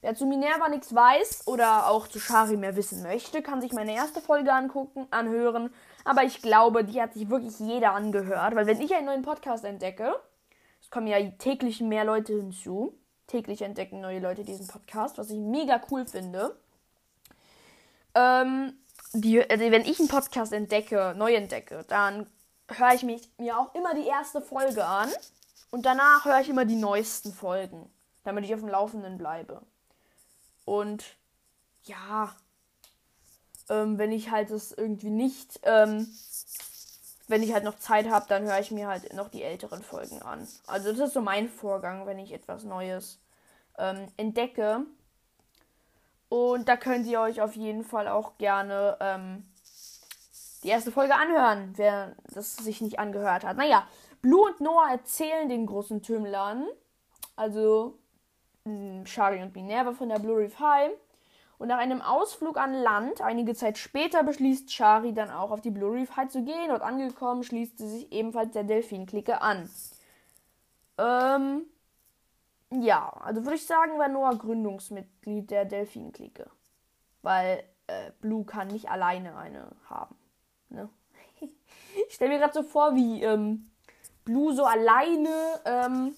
Wer 0.00 0.14
zu 0.14 0.24
Minerva 0.24 0.70
nichts 0.70 0.94
weiß 0.94 1.46
oder 1.46 1.88
auch 1.90 2.08
zu 2.08 2.18
Shari 2.18 2.56
mehr 2.56 2.74
wissen 2.74 3.02
möchte, 3.02 3.42
kann 3.42 3.60
sich 3.60 3.74
meine 3.74 3.94
erste 3.94 4.22
Folge 4.22 4.50
angucken, 4.50 5.06
anhören. 5.10 5.68
Aber 6.06 6.22
ich 6.22 6.40
glaube, 6.40 6.84
die 6.84 7.02
hat 7.02 7.12
sich 7.12 7.28
wirklich 7.28 7.58
jeder 7.58 7.92
angehört, 7.92 8.54
weil 8.54 8.66
wenn 8.66 8.80
ich 8.80 8.94
einen 8.94 9.06
neuen 9.06 9.22
Podcast 9.22 9.66
entdecke, 9.66 10.14
es 10.80 10.88
kommen 10.88 11.06
ja 11.06 11.18
täglich 11.38 11.82
mehr 11.82 12.06
Leute 12.06 12.32
hinzu, 12.32 12.98
täglich 13.26 13.60
entdecken 13.60 14.00
neue 14.00 14.20
Leute 14.20 14.42
diesen 14.42 14.68
Podcast, 14.68 15.18
was 15.18 15.28
ich 15.28 15.38
mega 15.38 15.82
cool 15.90 16.06
finde. 16.06 16.56
Ähm, 18.14 18.74
die, 19.12 19.40
also 19.48 19.70
wenn 19.70 19.84
ich 19.84 19.98
einen 19.98 20.08
Podcast 20.08 20.52
entdecke, 20.52 21.14
neu 21.16 21.34
entdecke, 21.34 21.84
dann 21.88 22.26
höre 22.70 22.94
ich 22.94 23.02
mich, 23.02 23.30
mir 23.38 23.58
auch 23.58 23.74
immer 23.74 23.94
die 23.94 24.06
erste 24.06 24.40
Folge 24.40 24.84
an 24.84 25.08
und 25.70 25.86
danach 25.86 26.24
höre 26.24 26.40
ich 26.40 26.48
immer 26.48 26.64
die 26.64 26.76
neuesten 26.76 27.32
Folgen, 27.32 27.90
damit 28.24 28.44
ich 28.44 28.54
auf 28.54 28.60
dem 28.60 28.68
Laufenden 28.68 29.18
bleibe. 29.18 29.62
Und 30.64 31.04
ja, 31.84 32.34
ähm, 33.68 33.98
wenn 33.98 34.12
ich 34.12 34.30
halt 34.30 34.50
das 34.50 34.72
irgendwie 34.72 35.10
nicht, 35.10 35.60
ähm, 35.62 36.06
wenn 37.26 37.42
ich 37.42 37.52
halt 37.52 37.64
noch 37.64 37.78
Zeit 37.78 38.08
habe, 38.08 38.26
dann 38.28 38.44
höre 38.44 38.60
ich 38.60 38.70
mir 38.70 38.88
halt 38.88 39.12
noch 39.14 39.28
die 39.28 39.42
älteren 39.42 39.82
Folgen 39.82 40.22
an. 40.22 40.46
Also 40.66 40.90
das 40.90 41.08
ist 41.08 41.14
so 41.14 41.20
mein 41.20 41.48
Vorgang, 41.48 42.06
wenn 42.06 42.18
ich 42.18 42.32
etwas 42.32 42.64
Neues 42.64 43.18
ähm, 43.78 44.08
entdecke. 44.16 44.84
Und 46.28 46.68
da 46.68 46.76
könnt 46.76 47.06
ihr 47.06 47.20
euch 47.20 47.40
auf 47.40 47.56
jeden 47.56 47.84
Fall 47.84 48.08
auch 48.08 48.36
gerne 48.36 48.96
ähm, 49.00 49.44
die 50.62 50.68
erste 50.68 50.92
Folge 50.92 51.14
anhören, 51.14 51.72
wer 51.76 52.14
das 52.34 52.56
sich 52.56 52.80
nicht 52.80 52.98
angehört 52.98 53.44
hat. 53.44 53.56
Naja, 53.56 53.86
Blue 54.20 54.46
und 54.46 54.60
Noah 54.60 54.90
erzählen 54.90 55.48
den 55.48 55.66
großen 55.66 56.02
Tümmlern, 56.02 56.66
also 57.36 57.98
Shari 59.04 59.42
und 59.42 59.54
Minerva 59.54 59.92
von 59.92 60.08
der 60.08 60.18
Blue 60.18 60.38
Reef 60.38 60.58
High. 60.58 60.90
Und 61.58 61.68
nach 61.68 61.78
einem 61.78 62.02
Ausflug 62.02 62.56
an 62.56 62.72
Land, 62.72 63.20
einige 63.20 63.54
Zeit 63.54 63.78
später, 63.78 64.22
beschließt 64.22 64.72
Shari 64.72 65.12
dann 65.12 65.30
auch 65.30 65.50
auf 65.50 65.60
die 65.60 65.70
Blue 65.70 65.92
Reef 65.92 66.16
High 66.16 66.28
zu 66.28 66.44
gehen. 66.44 66.68
Dort 66.68 66.82
angekommen, 66.82 67.42
schließt 67.42 67.78
sie 67.78 67.88
sich 67.88 68.12
ebenfalls 68.12 68.52
der 68.52 68.62
Delfin-Clique 68.62 69.40
an. 69.40 69.68
Ähm, 70.98 71.62
ja, 72.70 73.08
also 73.20 73.44
würde 73.44 73.56
ich 73.56 73.66
sagen, 73.66 73.98
war 73.98 74.08
Noah 74.08 74.36
Gründungsmitglied 74.36 75.50
der 75.50 75.64
Delfin-Clique. 75.64 76.50
Weil 77.22 77.64
äh, 77.86 78.10
Blue 78.20 78.44
kann 78.44 78.68
nicht 78.68 78.90
alleine 78.90 79.36
eine 79.36 79.70
haben. 79.88 80.16
Ne? 80.68 80.88
ich 82.08 82.14
stelle 82.14 82.32
mir 82.32 82.38
gerade 82.38 82.54
so 82.54 82.62
vor, 82.62 82.94
wie 82.94 83.22
ähm, 83.22 83.70
Blue 84.24 84.54
so 84.54 84.64
alleine 84.64 85.30
ähm, 85.64 86.14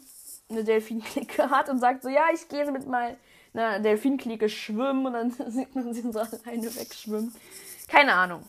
eine 0.51 0.65
Delfin-Clique 0.65 1.51
hat 1.51 1.69
und 1.69 1.79
sagt 1.79 2.03
so, 2.03 2.09
ja, 2.09 2.27
ich 2.35 2.49
gehe 2.49 2.71
mit 2.71 2.87
meiner 2.87 3.79
Delfin-Clique 3.79 4.49
schwimmen 4.49 5.07
und 5.07 5.13
dann 5.13 5.31
sieht 5.51 5.75
man 5.75 5.95
sie 5.95 6.03
so 6.03 6.19
alleine 6.19 6.75
wegschwimmen. 6.75 7.33
Keine 7.87 8.15
Ahnung. 8.15 8.45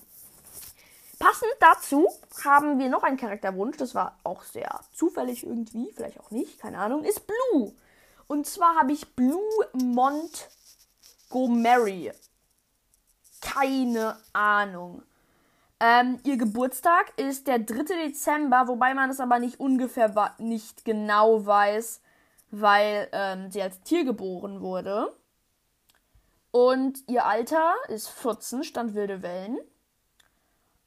Passend 1.20 1.52
dazu 1.60 2.08
haben 2.44 2.80
wir 2.80 2.90
noch 2.90 3.04
einen 3.04 3.18
Charakterwunsch, 3.18 3.78
das 3.78 3.94
war 3.94 4.18
auch 4.24 4.42
sehr 4.42 4.80
zufällig 4.92 5.46
irgendwie, 5.46 5.92
vielleicht 5.96 6.20
auch 6.20 6.32
nicht, 6.32 6.60
keine 6.60 6.80
Ahnung, 6.80 7.04
ist 7.04 7.28
Blue. 7.28 7.74
Und 8.32 8.48
zwar 8.48 8.78
habe 8.78 8.94
ich 8.94 9.14
Blue 9.14 9.44
Montgomery. 9.74 12.14
Keine 13.42 14.16
Ahnung. 14.32 15.04
Ähm, 15.82 16.18
ihr 16.24 16.38
Geburtstag 16.38 17.12
ist 17.18 17.48
der 17.48 17.60
3. 17.60 18.06
Dezember, 18.06 18.70
wobei 18.70 18.94
man 18.94 19.10
es 19.10 19.20
aber 19.20 19.40
nicht 19.40 19.60
ungefähr 19.60 20.34
nicht 20.38 20.86
genau 20.86 21.46
weiß, 21.46 22.00
weil 22.52 23.10
ähm, 23.12 23.52
sie 23.52 23.62
als 23.62 23.82
Tier 23.82 24.06
geboren 24.06 24.62
wurde. 24.62 25.14
Und 26.52 27.04
ihr 27.10 27.26
Alter 27.26 27.74
ist 27.90 28.08
14, 28.08 28.64
stand 28.64 28.96
wilde 28.96 29.24
Wellen. 29.24 29.60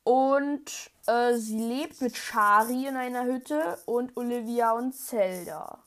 Und 0.03 0.91
äh, 1.07 1.35
sie 1.35 1.59
lebt 1.59 2.01
mit 2.01 2.17
Shari 2.17 2.87
in 2.87 2.97
einer 2.97 3.27
Hütte 3.27 3.77
und 3.85 4.17
Olivia 4.17 4.73
und 4.73 4.95
Zelda 4.95 5.84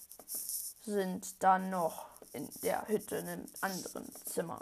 sind 0.87 1.43
dann 1.43 1.69
noch 1.69 2.07
in 2.33 2.49
der 2.63 2.87
Hütte 2.87 3.17
in 3.17 3.27
einem 3.27 3.45
anderen 3.61 4.07
Zimmer. 4.25 4.61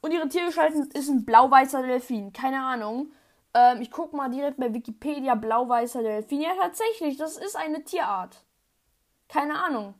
Und 0.00 0.12
ihre 0.12 0.28
Tiergestalt 0.28 0.74
ist 0.94 1.08
ein 1.08 1.24
blau-weißer 1.24 1.82
Delfin. 1.82 2.32
Keine 2.32 2.62
Ahnung. 2.62 3.12
Ähm, 3.54 3.80
ich 3.80 3.90
gucke 3.90 4.16
mal 4.16 4.30
direkt 4.30 4.58
bei 4.58 4.72
Wikipedia 4.72 5.34
blau-weißer 5.34 6.02
Delfin. 6.02 6.40
Ja, 6.40 6.54
tatsächlich, 6.60 7.16
das 7.16 7.36
ist 7.36 7.56
eine 7.56 7.84
Tierart. 7.84 8.44
Keine 9.28 9.62
Ahnung. 9.62 9.94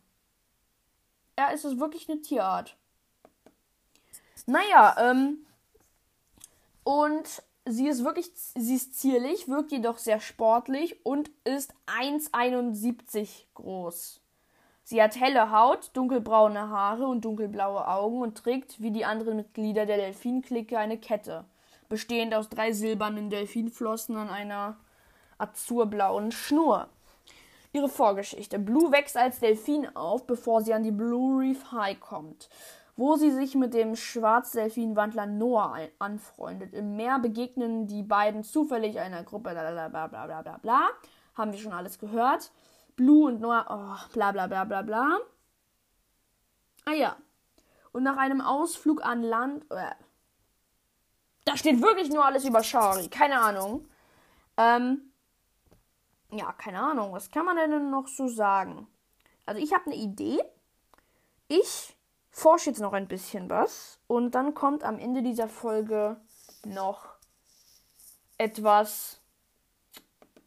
Ja, 1.38 1.48
ist 1.50 1.64
es 1.64 1.78
wirklich 1.78 2.08
eine 2.08 2.20
Tierart. 2.20 2.76
Naja, 4.46 4.96
ähm. 4.98 5.44
Und 6.84 7.42
sie 7.66 7.86
ist 7.86 8.02
wirklich, 8.02 8.30
sie 8.34 8.74
ist 8.74 8.98
zierlich, 8.98 9.46
wirkt 9.48 9.72
jedoch 9.72 9.98
sehr 9.98 10.20
sportlich 10.20 11.04
und 11.04 11.30
ist 11.44 11.74
1,71 11.86 13.44
groß. 13.54 14.22
Sie 14.90 15.02
hat 15.02 15.20
helle 15.20 15.50
Haut, 15.50 15.90
dunkelbraune 15.92 16.70
Haare 16.70 17.06
und 17.06 17.22
dunkelblaue 17.22 17.86
Augen 17.86 18.22
und 18.22 18.38
trägt, 18.38 18.80
wie 18.80 18.90
die 18.90 19.04
anderen 19.04 19.36
Mitglieder 19.36 19.84
der 19.84 19.98
Delfinklicke, 19.98 20.78
eine 20.78 20.96
Kette, 20.96 21.44
bestehend 21.90 22.34
aus 22.34 22.48
drei 22.48 22.72
silbernen 22.72 23.28
Delfinflossen 23.28 24.16
an 24.16 24.30
einer 24.30 24.78
azurblauen 25.36 26.32
Schnur. 26.32 26.88
Ihre 27.74 27.90
Vorgeschichte. 27.90 28.58
Blue 28.58 28.90
wächst 28.90 29.18
als 29.18 29.40
Delfin 29.40 29.94
auf, 29.94 30.26
bevor 30.26 30.62
sie 30.62 30.72
an 30.72 30.84
die 30.84 30.90
Blue 30.90 31.38
Reef 31.38 31.70
High 31.70 32.00
kommt, 32.00 32.48
wo 32.96 33.16
sie 33.16 33.30
sich 33.30 33.54
mit 33.54 33.74
dem 33.74 33.94
Schwarzdelfinwandler 33.94 35.26
Noah 35.26 35.80
anfreundet. 35.98 36.72
Im 36.72 36.96
Meer 36.96 37.18
begegnen 37.18 37.88
die 37.88 38.02
beiden 38.02 38.42
zufällig 38.42 38.98
einer 38.98 39.22
Gruppe, 39.22 39.50
bla 39.50 39.70
bla 39.70 39.88
bla 39.88 40.06
bla 40.06 40.40
bla 40.40 40.56
bla. 40.56 40.88
Haben 41.34 41.52
wir 41.52 41.58
schon 41.58 41.74
alles 41.74 41.98
gehört. 41.98 42.50
Blue 42.98 43.28
und 43.28 43.40
Noah, 43.40 43.64
oh, 43.70 44.12
bla 44.12 44.32
bla 44.32 44.48
bla 44.48 44.64
bla 44.64 44.82
bla. 44.82 45.18
Ah 46.84 46.92
ja. 46.92 47.16
Und 47.92 48.02
nach 48.02 48.16
einem 48.16 48.40
Ausflug 48.40 49.04
an 49.04 49.22
Land. 49.22 49.64
Äh, 49.70 49.94
da 51.44 51.56
steht 51.56 51.80
wirklich 51.80 52.10
nur 52.10 52.24
alles 52.24 52.44
über 52.44 52.62
Shari. 52.62 53.08
Keine 53.08 53.40
Ahnung. 53.40 53.88
Ähm, 54.56 55.12
ja, 56.32 56.52
keine 56.52 56.80
Ahnung. 56.80 57.12
Was 57.12 57.30
kann 57.30 57.46
man 57.46 57.56
denn 57.56 57.88
noch 57.88 58.08
so 58.08 58.26
sagen? 58.26 58.88
Also 59.46 59.62
ich 59.62 59.72
habe 59.72 59.86
eine 59.86 59.94
Idee. 59.94 60.42
Ich 61.46 61.96
forsche 62.30 62.70
jetzt 62.70 62.80
noch 62.80 62.92
ein 62.92 63.06
bisschen 63.06 63.48
was. 63.48 64.00
Und 64.08 64.34
dann 64.34 64.54
kommt 64.54 64.82
am 64.82 64.98
Ende 64.98 65.22
dieser 65.22 65.48
Folge 65.48 66.20
noch 66.64 67.06
etwas 68.38 69.20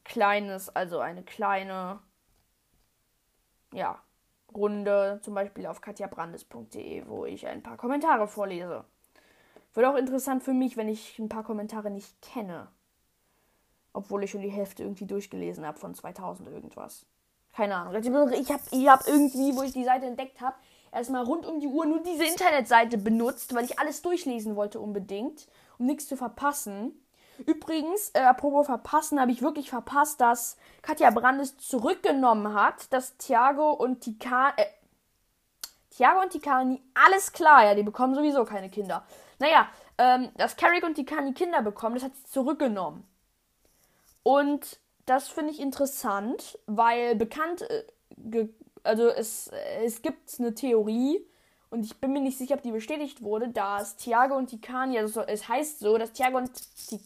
Kleines, 0.03 0.67
also 0.75 0.99
eine 0.99 1.23
kleine 1.23 2.01
ja, 3.73 4.01
Runde, 4.53 5.19
zum 5.23 5.33
Beispiel 5.33 5.65
auf 5.65 5.81
katjabrandes.de, 5.81 7.07
wo 7.07 7.25
ich 7.25 7.47
ein 7.47 7.63
paar 7.63 7.77
Kommentare 7.77 8.27
vorlese. 8.27 8.83
Wird 9.73 9.85
auch 9.85 9.95
interessant 9.95 10.43
für 10.43 10.53
mich, 10.53 10.75
wenn 10.75 10.89
ich 10.89 11.17
ein 11.19 11.29
paar 11.29 11.43
Kommentare 11.43 11.89
nicht 11.89 12.21
kenne. 12.21 12.67
Obwohl 13.93 14.23
ich 14.23 14.31
schon 14.31 14.41
die 14.41 14.49
Hälfte 14.49 14.83
irgendwie 14.83 15.05
durchgelesen 15.05 15.65
habe 15.65 15.79
von 15.79 15.95
2000 15.95 16.49
irgendwas. 16.49 17.05
Keine 17.53 17.75
Ahnung. 17.75 17.95
Ich 17.95 18.51
habe 18.51 18.61
ich 18.71 18.87
hab 18.87 19.07
irgendwie, 19.07 19.55
wo 19.55 19.63
ich 19.63 19.73
die 19.73 19.83
Seite 19.83 20.05
entdeckt 20.05 20.41
habe, 20.41 20.55
erstmal 20.91 21.23
rund 21.23 21.45
um 21.45 21.59
die 21.59 21.67
Uhr 21.67 21.85
nur 21.85 22.01
diese 22.01 22.25
Internetseite 22.25 22.97
benutzt, 22.97 23.53
weil 23.53 23.65
ich 23.65 23.79
alles 23.79 24.01
durchlesen 24.01 24.55
wollte 24.55 24.79
unbedingt, 24.79 25.47
um 25.77 25.85
nichts 25.85 26.07
zu 26.07 26.15
verpassen. 26.15 26.93
Übrigens, 27.45 28.11
äh, 28.13 28.19
apropos 28.19 28.65
verpassen, 28.65 29.19
habe 29.19 29.31
ich 29.31 29.41
wirklich 29.41 29.69
verpasst, 29.69 30.21
dass 30.21 30.57
Katja 30.81 31.09
Brandes 31.09 31.57
zurückgenommen 31.57 32.53
hat, 32.53 32.91
dass 32.93 33.17
Thiago 33.17 33.71
und 33.71 34.01
Tika, 34.01 34.53
äh, 34.57 34.65
Thiago 35.89 36.21
und 36.21 36.31
Tikani, 36.31 36.81
alles 36.93 37.31
klar, 37.31 37.65
ja, 37.65 37.75
die 37.75 37.83
bekommen 37.83 38.15
sowieso 38.15 38.45
keine 38.45 38.69
Kinder. 38.69 39.03
Naja, 39.39 39.67
ähm, 39.97 40.29
dass 40.37 40.55
Carrick 40.55 40.83
und 40.83 40.95
Tikani 40.95 41.33
Kinder 41.33 41.61
bekommen, 41.61 41.95
das 41.95 42.03
hat 42.03 42.15
sie 42.15 42.25
zurückgenommen. 42.25 43.07
Und 44.23 44.79
das 45.05 45.27
finde 45.27 45.51
ich 45.51 45.59
interessant, 45.59 46.59
weil 46.67 47.15
bekannt, 47.15 47.63
äh, 47.63 48.47
also 48.83 49.09
es, 49.09 49.49
es 49.83 50.01
gibt 50.01 50.39
eine 50.39 50.53
Theorie, 50.53 51.25
und 51.71 51.85
ich 51.85 51.97
bin 51.99 52.11
mir 52.11 52.21
nicht 52.21 52.37
sicher, 52.37 52.55
ob 52.55 52.61
die 52.61 52.71
bestätigt 52.71 53.23
wurde, 53.23 53.49
dass 53.49 53.95
Tiago 53.95 54.35
und 54.35 54.47
Tikani, 54.47 54.99
also 54.99 55.21
es 55.21 55.47
heißt 55.47 55.79
so, 55.79 55.97
dass 55.97 56.11
Tiago 56.11 56.37
und 56.37 56.51
Tik 56.87 57.01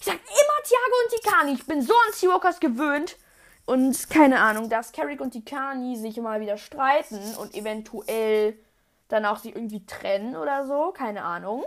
ich 0.00 0.04
sag 0.04 0.14
immer 0.14 0.62
Tiago 0.62 0.94
und 1.04 1.10
Tikani, 1.10 1.52
ich 1.54 1.66
bin 1.66 1.82
so 1.82 1.92
an 1.92 2.12
Seawalkers 2.12 2.60
gewöhnt. 2.60 3.16
Und 3.66 4.08
keine 4.08 4.40
Ahnung, 4.40 4.70
dass 4.70 4.92
Carrick 4.92 5.20
und 5.20 5.32
Tikani 5.32 5.96
sich 5.96 6.18
mal 6.18 6.40
wieder 6.40 6.56
streiten 6.56 7.36
und 7.36 7.54
eventuell 7.54 8.56
dann 9.08 9.26
auch 9.26 9.38
sich 9.38 9.54
irgendwie 9.54 9.84
trennen 9.84 10.36
oder 10.36 10.66
so, 10.66 10.92
keine 10.92 11.24
Ahnung. 11.24 11.64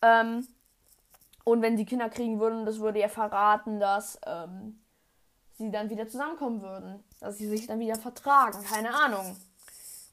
Ähm, 0.00 0.46
und 1.44 1.60
wenn 1.60 1.76
sie 1.76 1.84
Kinder 1.84 2.08
kriegen 2.08 2.38
würden, 2.38 2.64
das 2.64 2.78
würde 2.78 3.00
ja 3.00 3.08
verraten, 3.08 3.80
dass 3.80 4.18
ähm, 4.24 4.80
sie 5.58 5.70
dann 5.70 5.90
wieder 5.90 6.08
zusammenkommen 6.08 6.62
würden. 6.62 7.02
Dass 7.20 7.38
sie 7.38 7.48
sich 7.48 7.66
dann 7.66 7.80
wieder 7.80 7.96
vertragen, 7.96 8.62
keine 8.64 8.94
Ahnung. 8.94 9.36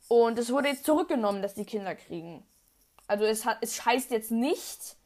Und 0.10 0.38
es 0.38 0.52
wurde 0.52 0.68
jetzt 0.68 0.86
zurückgenommen, 0.86 1.42
dass 1.42 1.54
die 1.54 1.66
Kinder 1.66 1.96
kriegen. 1.96 2.44
Also 3.08 3.24
es, 3.24 3.46
hat, 3.46 3.60
es 3.62 3.86
heißt 3.86 4.12
jetzt 4.12 4.32
nicht, 4.32 4.98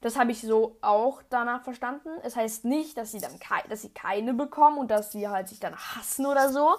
das 0.00 0.16
habe 0.16 0.32
ich 0.32 0.40
so 0.40 0.76
auch 0.80 1.20
danach 1.30 1.62
verstanden. 1.62 2.08
Es 2.22 2.36
heißt 2.36 2.64
nicht, 2.64 2.96
dass 2.96 3.12
sie 3.12 3.20
dann 3.20 3.38
kei 3.38 3.62
dass 3.68 3.82
sie 3.82 3.90
keine 3.90 4.32
bekommen 4.34 4.78
und 4.78 4.90
dass 4.90 5.12
sie 5.12 5.28
halt 5.28 5.48
sich 5.48 5.60
dann 5.60 5.76
hassen 5.76 6.26
oder 6.26 6.50
so, 6.50 6.76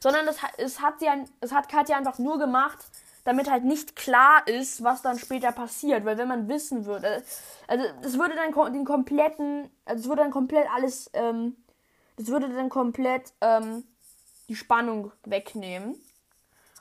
sondern 0.00 0.26
das, 0.26 0.38
es 0.56 0.80
hat 0.80 1.00
sie 1.00 1.08
ein, 1.08 1.28
es 1.40 1.52
hat 1.52 1.68
Katja 1.68 1.96
einfach 1.96 2.18
nur 2.18 2.38
gemacht, 2.38 2.78
damit 3.24 3.50
halt 3.50 3.64
nicht 3.64 3.94
klar 3.94 4.46
ist, 4.46 4.82
was 4.82 5.02
dann 5.02 5.18
später 5.18 5.52
passiert, 5.52 6.06
weil 6.06 6.16
wenn 6.16 6.28
man 6.28 6.48
wissen 6.48 6.86
würde, 6.86 7.22
also 7.66 7.84
es 8.02 8.18
würde 8.18 8.34
dann 8.34 8.72
den 8.72 8.86
kompletten, 8.86 9.70
also 9.84 10.02
es 10.02 10.08
würde 10.08 10.22
dann 10.22 10.30
komplett 10.30 10.66
alles, 10.74 11.10
ähm, 11.12 11.56
das 12.16 12.28
würde 12.28 12.48
dann 12.48 12.70
komplett 12.70 13.34
ähm, 13.42 13.84
die 14.48 14.56
Spannung 14.56 15.12
wegnehmen. 15.24 15.94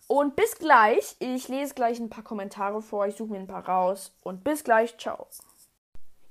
Und 0.07 0.35
bis 0.35 0.57
gleich. 0.57 1.15
Ich 1.19 1.47
lese 1.47 1.73
gleich 1.73 1.99
ein 1.99 2.09
paar 2.09 2.23
Kommentare 2.23 2.81
vor. 2.81 3.07
Ich 3.07 3.15
suche 3.15 3.31
mir 3.31 3.39
ein 3.39 3.47
paar 3.47 3.67
raus. 3.67 4.13
Und 4.23 4.43
bis 4.43 4.63
gleich. 4.63 4.97
Ciao. 4.97 5.27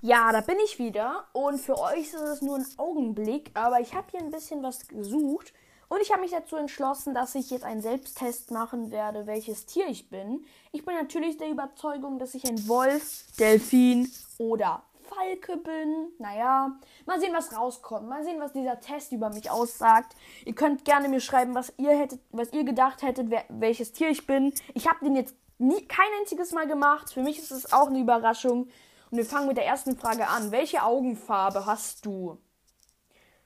Ja, 0.03 0.31
da 0.31 0.41
bin 0.41 0.57
ich 0.65 0.79
wieder 0.79 1.25
und 1.33 1.59
für 1.59 1.79
euch 1.79 2.13
ist 2.13 2.15
es 2.15 2.43
nur 2.43 2.57
ein 2.57 2.67
Augenblick, 2.77 3.51
aber 3.55 3.81
ich 3.81 3.95
habe 3.95 4.07
hier 4.11 4.21
ein 4.21 4.31
bisschen 4.31 4.63
was 4.63 4.87
gesucht 4.87 5.53
und 5.89 6.01
ich 6.01 6.13
habe 6.13 6.21
mich 6.21 6.33
dazu 6.33 6.57
entschlossen, 6.57 7.15
dass 7.15 7.35
ich 7.35 7.51
jetzt 7.51 7.65
einen 7.65 7.81
Selbsttest 7.81 8.51
machen 8.51 8.91
werde, 8.91 9.27
welches 9.27 9.67
Tier 9.67 9.89
ich 9.89 10.11
bin. 10.11 10.45
Ich 10.71 10.85
bin 10.85 10.95
natürlich 10.95 11.39
der 11.39 11.49
Überzeugung, 11.49 12.19
dass 12.19 12.35
ich 12.35 12.45
ein 12.45 12.69
Wolf, 12.69 13.25
Delfin 13.39 14.11
oder 14.39 14.83
Falke 15.07 15.57
bin. 15.57 16.09
Naja, 16.19 16.79
mal 17.07 17.21
sehen, 17.21 17.33
was 17.35 17.57
rauskommt. 17.57 18.09
Mal 18.09 18.25
sehen, 18.25 18.41
was 18.41 18.53
dieser 18.53 18.81
Test 18.81 19.13
über 19.13 19.31
mich 19.31 19.51
aussagt. 19.51 20.15
Ihr 20.45 20.55
könnt 20.55 20.85
gerne 20.85 21.09
mir 21.09 21.21
schreiben, 21.21 21.55
was 21.55 21.73
ihr 21.77 21.97
hättet, 21.97 22.21
was 22.31 22.53
ihr 22.53 22.65
gedacht 22.65 23.03
hättet, 23.03 23.31
wer, 23.31 23.45
welches 23.49 23.93
Tier 23.93 24.11
ich 24.11 24.27
bin. 24.27 24.53
Ich 24.75 24.89
habe 24.89 25.05
den 25.05 25.17
jetzt 25.17 25.35
nie, 25.59 25.87
kein 25.87 26.07
einziges 26.21 26.53
Mal 26.53 26.67
gemacht. 26.67 27.13
Für 27.13 27.23
mich 27.23 27.39
ist 27.39 27.51
es 27.51 27.73
auch 27.73 27.89
eine 27.89 28.01
Überraschung. 28.01 28.69
Und 29.11 29.19
wir 29.19 29.25
fangen 29.25 29.49
mit 29.49 29.57
der 29.57 29.67
ersten 29.67 29.97
Frage 29.97 30.29
an. 30.29 30.51
Welche 30.51 30.83
Augenfarbe 30.83 31.67
hast 31.67 32.05
du? 32.05 32.39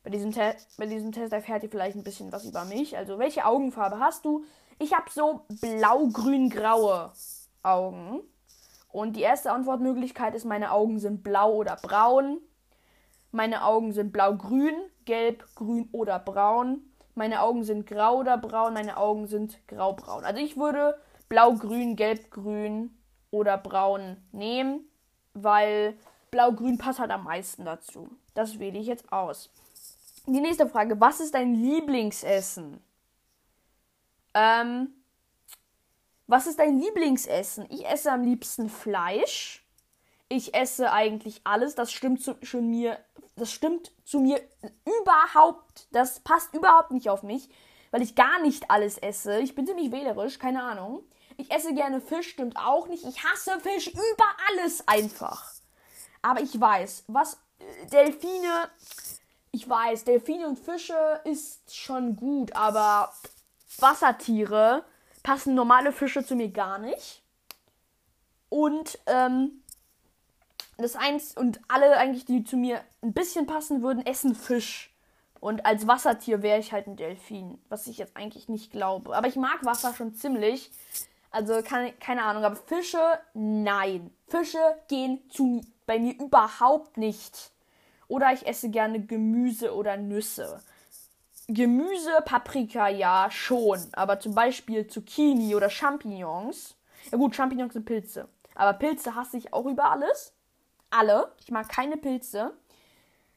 Bei 0.02 0.11
diesem, 0.11 0.33
Te 0.33 0.57
bei 0.79 0.87
diesem 0.87 1.12
Test 1.12 1.33
erfährt 1.33 1.62
ihr 1.62 1.71
vielleicht 1.71 1.97
ein 1.97 2.05
bisschen 2.05 2.33
was 2.33 2.45
über 2.45 2.64
mich. 2.64 2.97
Also, 2.97 3.19
welche 3.19 3.45
Augenfarbe 3.45 3.99
hast 3.99 4.25
du? 4.25 4.45
Ich 4.79 4.95
habe 4.95 5.11
so 5.11 5.45
blau-grün-graue 5.61 7.12
Augen. 7.62 8.23
Und 8.93 9.17
die 9.17 9.23
erste 9.23 9.53
Antwortmöglichkeit 9.53 10.35
ist, 10.35 10.45
meine 10.45 10.73
Augen 10.73 10.99
sind 10.99 11.23
blau 11.23 11.55
oder 11.55 11.77
braun. 11.77 12.39
Meine 13.31 13.65
Augen 13.65 13.93
sind 13.93 14.13
blau-grün, 14.13 14.75
gelb, 15.05 15.45
grün 15.55 15.89
oder 15.93 16.19
braun. 16.19 16.83
Meine 17.15 17.43
Augen 17.43 17.65
sind 17.65 17.87
grau 17.87 18.19
oder 18.19 18.39
braun. 18.39 18.75
Meine 18.75 18.97
Augen 18.97 19.27
sind 19.27 19.59
grau-braun. 19.69 20.25
Also 20.25 20.41
ich 20.41 20.57
würde 20.57 20.99
blau-grün, 21.29 21.95
gelb-grün 21.95 22.97
oder 23.31 23.57
braun 23.59 24.17
nehmen 24.33 24.91
weil 25.35 25.97
Blau-Grün 26.31 26.79
passt 26.79 26.99
halt 26.99 27.11
am 27.11 27.25
meisten 27.25 27.65
dazu. 27.65 28.11
Das 28.35 28.59
wähle 28.59 28.79
ich 28.79 28.87
jetzt 28.87 29.13
aus. 29.13 29.50
Die 30.26 30.41
nächste 30.41 30.69
Frage: 30.69 31.00
Was 31.00 31.21
ist 31.21 31.35
dein 31.35 31.55
Lieblingsessen? 31.55 32.81
Ähm, 34.35 34.95
was 36.30 36.47
ist 36.47 36.58
dein 36.58 36.78
Lieblingsessen? 36.78 37.66
Ich 37.71 37.86
esse 37.86 38.12
am 38.12 38.23
liebsten 38.23 38.69
Fleisch. 38.69 39.66
Ich 40.28 40.54
esse 40.54 40.93
eigentlich 40.93 41.40
alles. 41.45 41.75
Das 41.75 41.90
stimmt 41.90 42.23
zu, 42.23 42.36
schon 42.43 42.71
mir. 42.71 42.99
Das 43.34 43.52
stimmt 43.52 43.93
zu 44.04 44.21
mir 44.21 44.40
überhaupt. 44.84 45.88
Das 45.90 46.21
passt 46.21 46.54
überhaupt 46.54 46.93
nicht 46.93 47.10
auf 47.10 47.23
mich, 47.23 47.49
weil 47.90 48.02
ich 48.02 48.14
gar 48.14 48.40
nicht 48.40 48.71
alles 48.71 48.99
esse. 48.99 49.40
Ich 49.40 49.54
bin 49.54 49.66
ziemlich 49.66 49.90
wählerisch, 49.90 50.38
keine 50.38 50.62
Ahnung. 50.62 51.02
Ich 51.36 51.50
esse 51.50 51.75
gerne 51.75 52.00
Fisch, 52.00 52.28
stimmt 52.28 52.56
auch 52.56 52.86
nicht. 52.86 53.04
Ich 53.04 53.25
hasse 53.25 53.58
Fisch 53.60 53.88
über 53.88 54.26
alles 54.50 54.86
einfach. 54.86 55.52
Aber 56.23 56.40
ich 56.43 56.60
weiß, 56.60 57.04
was 57.08 57.38
Delfine. 57.93 58.71
Ich 59.50 59.69
weiß, 59.69 60.04
Delfine 60.04 60.47
und 60.47 60.58
Fische 60.60 61.21
ist 61.25 61.75
schon 61.75 62.14
gut, 62.14 62.54
aber 62.54 63.12
Wassertiere 63.78 64.84
passen 65.23 65.54
normale 65.54 65.93
Fische 65.93 66.25
zu 66.25 66.35
mir 66.35 66.50
gar 66.50 66.78
nicht. 66.78 67.23
Und 68.49 68.99
ähm, 69.06 69.63
das 70.76 70.97
eins 70.97 71.37
und 71.37 71.61
alle 71.69 71.97
eigentlich, 71.97 72.25
die 72.25 72.45
zu 72.45 72.56
mir 72.56 72.80
ein 73.02 73.13
bisschen 73.13 73.47
passen 73.47 73.83
würden, 73.83 74.04
essen 74.04 74.35
Fisch. 74.35 74.95
Und 75.41 75.65
als 75.65 75.87
Wassertier 75.87 76.43
wäre 76.43 76.59
ich 76.59 76.73
halt 76.73 76.87
ein 76.87 76.97
Delfin, 76.97 77.59
was 77.69 77.87
ich 77.87 77.99
jetzt 77.99 78.17
eigentlich 78.17 78.49
nicht 78.49 78.71
glaube. 78.71 79.17
Aber 79.17 79.26
ich 79.26 79.37
mag 79.37 79.65
Wasser 79.65 79.95
schon 79.95 80.15
ziemlich. 80.15 80.71
Also 81.30 81.63
kann, 81.63 81.99
keine 81.99 82.25
Ahnung, 82.25 82.45
aber 82.45 82.56
Fische, 82.56 83.19
nein. 83.33 84.13
Fische 84.26 84.59
gehen 84.89 85.21
zu, 85.30 85.63
bei 85.87 85.99
mir 85.99 86.15
überhaupt 86.15 86.97
nicht. 86.99 87.52
Oder 88.09 88.33
ich 88.33 88.47
esse 88.47 88.71
gerne 88.71 89.06
Gemüse 89.06 89.75
oder 89.75 89.97
Nüsse. 89.97 90.61
Gemüse, 91.52 92.23
Paprika, 92.25 92.89
ja, 92.89 93.28
schon. 93.30 93.80
Aber 93.93 94.21
zum 94.21 94.34
Beispiel 94.34 94.86
Zucchini 94.86 95.54
oder 95.54 95.69
Champignons. 95.69 96.76
Ja 97.10 97.19
gut, 97.19 97.34
Champignons 97.34 97.73
sind 97.73 97.84
Pilze. 97.84 98.28
Aber 98.54 98.75
Pilze 98.75 99.15
hasse 99.15 99.36
ich 99.36 99.52
auch 99.52 99.67
über 99.67 99.91
alles. 99.91 100.32
Alle. 100.91 101.32
Ich 101.41 101.50
mag 101.50 101.69
keine 101.69 101.97
Pilze. 101.97 102.52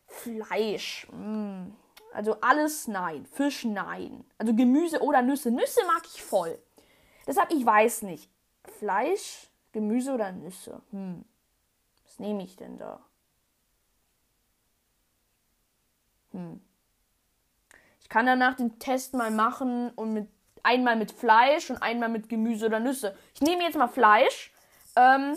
Fleisch. 0.06 1.08
Mm. 1.12 1.71
Also 2.13 2.38
alles 2.41 2.88
nein. 2.88 3.26
Fisch 3.26 3.65
nein. 3.65 4.23
Also 4.38 4.54
Gemüse 4.54 5.02
oder 5.02 5.21
Nüsse. 5.21 5.49
Nüsse 5.49 5.82
mag 5.88 6.04
ich 6.06 6.21
voll. 6.21 6.60
Deshalb, 7.26 7.52
ich 7.52 7.65
weiß 7.65 8.04
nicht. 8.04 8.30
Fleisch, 8.80 9.49
Gemüse 9.71 10.13
oder 10.13 10.32
Nüsse? 10.32 10.82
Hm. 10.91 11.26
Was 12.06 12.19
nehme 12.19 12.43
ich 12.43 12.56
denn 12.56 12.78
da? 12.78 12.99
Hm. 16.32 16.62
Kann 18.13 18.28
danach 18.28 18.54
den 18.54 18.78
Test 18.78 19.15
mal 19.15 19.32
machen 19.32 19.89
und 19.95 20.13
mit 20.13 20.30
einmal 20.62 20.95
mit 20.95 21.12
Fleisch 21.12 21.71
und 21.71 21.82
einmal 21.82 22.10
mit 22.10 22.30
Gemüse 22.30 22.67
oder 22.67 22.80
Nüsse. 22.80 23.17
Ich 23.34 23.41
nehme 23.41 23.63
jetzt 23.63 23.76
mal 23.76 23.88
Fleisch. 23.88 24.54
Ähm, 24.95 25.36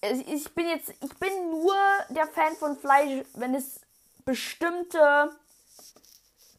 ich 0.00 0.54
bin 0.54 0.68
jetzt, 0.68 0.90
ich 0.90 1.18
bin 1.18 1.50
nur 1.50 1.74
der 2.10 2.28
Fan 2.28 2.54
von 2.54 2.76
Fleisch, 2.76 3.24
wenn 3.34 3.56
es 3.56 3.80
bestimmte, 4.24 5.30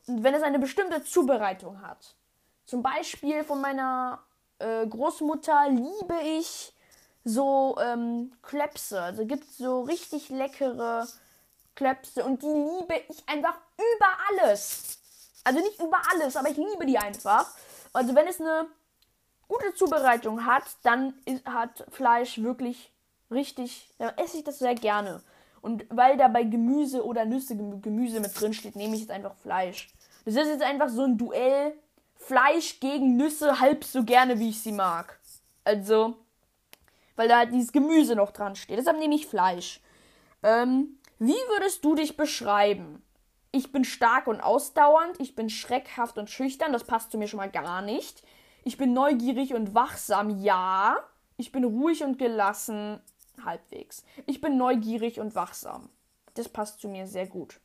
wenn 0.08 0.34
es 0.34 0.44
eine 0.44 0.60
bestimmte 0.60 1.06
Zubereitung 1.06 1.82
hat. 1.82 2.16
Zum 2.66 2.84
Beispiel 2.84 3.46
von 3.46 3.62
meiner 3.62 4.22
äh, 4.60 4.86
Großmutter 4.86 5.70
liebe 5.70 6.20
ich 6.38 6.74
so 7.24 7.78
ähm, 7.80 8.34
Klepse. 8.42 9.02
Also 9.02 9.26
gibt 9.26 9.46
es 9.46 9.58
so 9.58 9.84
richtig 9.84 10.28
leckere 10.28 11.08
Klepse 11.76 12.26
und 12.26 12.42
die 12.42 12.48
liebe 12.48 13.02
ich 13.08 13.24
einfach 13.30 13.56
über 13.78 14.42
alles. 14.44 15.00
Also 15.44 15.60
nicht 15.60 15.82
über 15.82 16.02
alles, 16.12 16.36
aber 16.36 16.50
ich 16.50 16.58
liebe 16.58 16.86
die 16.86 16.98
einfach. 16.98 17.54
Also 17.92 18.16
wenn 18.16 18.28
es 18.28 18.40
eine 18.40 18.68
gute 19.48 19.74
Zubereitung 19.74 20.46
hat, 20.46 20.64
dann 20.84 21.14
ist, 21.26 21.46
hat 21.46 21.86
Fleisch 21.92 22.42
wirklich 22.42 22.92
richtig, 23.30 23.90
dann 23.98 24.18
esse 24.18 24.38
ich 24.38 24.44
das 24.44 24.60
sehr 24.60 24.76
gerne. 24.76 25.22
Und 25.62 25.86
weil 25.90 26.18
da 26.18 26.28
bei 26.28 26.44
Gemüse 26.44 27.06
oder 27.06 27.26
Nüsse 27.26 27.56
Gemüse 27.56 28.20
mit 28.20 28.40
drin 28.40 28.54
steht, 28.54 28.76
nehme 28.76 28.96
ich 28.96 29.02
jetzt 29.02 29.12
einfach 29.12 29.36
Fleisch. 29.36 29.94
Das 30.26 30.36
ist 30.36 30.48
jetzt 30.48 30.64
einfach 30.64 30.90
so 30.90 31.04
ein 31.04 31.18
Duell 31.18 31.74
Fleisch 32.16 32.80
gegen 32.80 33.18
Nüsse 33.18 33.60
halb 33.60 33.84
so 33.84 34.04
gerne, 34.04 34.40
wie 34.40 34.50
ich 34.50 34.62
sie 34.62 34.72
mag. 34.72 35.20
Also, 35.64 36.16
weil 37.16 37.28
da 37.28 37.38
halt 37.40 37.54
dieses 37.54 37.72
Gemüse 37.72 38.16
noch 38.16 38.32
dran 38.32 38.56
steht. 38.56 38.78
Deshalb 38.78 38.98
nehme 38.98 39.16
ich 39.16 39.28
Fleisch. 39.28 39.82
Ähm, 40.42 41.00
wie 41.20 41.32
würdest 41.32 41.84
du 41.84 41.96
dich 41.96 42.18
beschreiben? 42.18 43.04
Ich 43.56 43.72
bin 43.72 43.86
stark 43.86 44.26
und 44.26 44.42
ausdauernd, 44.42 45.20
ich 45.20 45.36
bin 45.36 45.48
schreckhaft 45.48 46.18
und 46.18 46.28
schüchtern, 46.28 46.74
das 46.74 46.86
passt 46.86 47.12
zu 47.12 47.20
mir 47.20 47.28
schon 47.28 47.38
mal 47.38 47.52
gar 47.52 47.84
nicht. 47.84 48.24
Ich 48.64 48.78
bin 48.78 48.94
neugierig 48.94 49.54
und 49.54 49.76
wachsam, 49.76 50.42
ja. 50.42 50.98
Ich 51.38 51.52
bin 51.52 51.64
ruhig 51.64 52.04
und 52.04 52.18
gelassen, 52.18 53.00
halbwegs. 53.46 54.04
Ich 54.26 54.42
bin 54.42 54.58
neugierig 54.58 55.20
und 55.20 55.36
wachsam. 55.36 55.90
Das 56.34 56.50
passt 56.50 56.82
zu 56.82 56.88
mir 56.88 57.06
sehr 57.06 57.28
gut. 57.28 57.60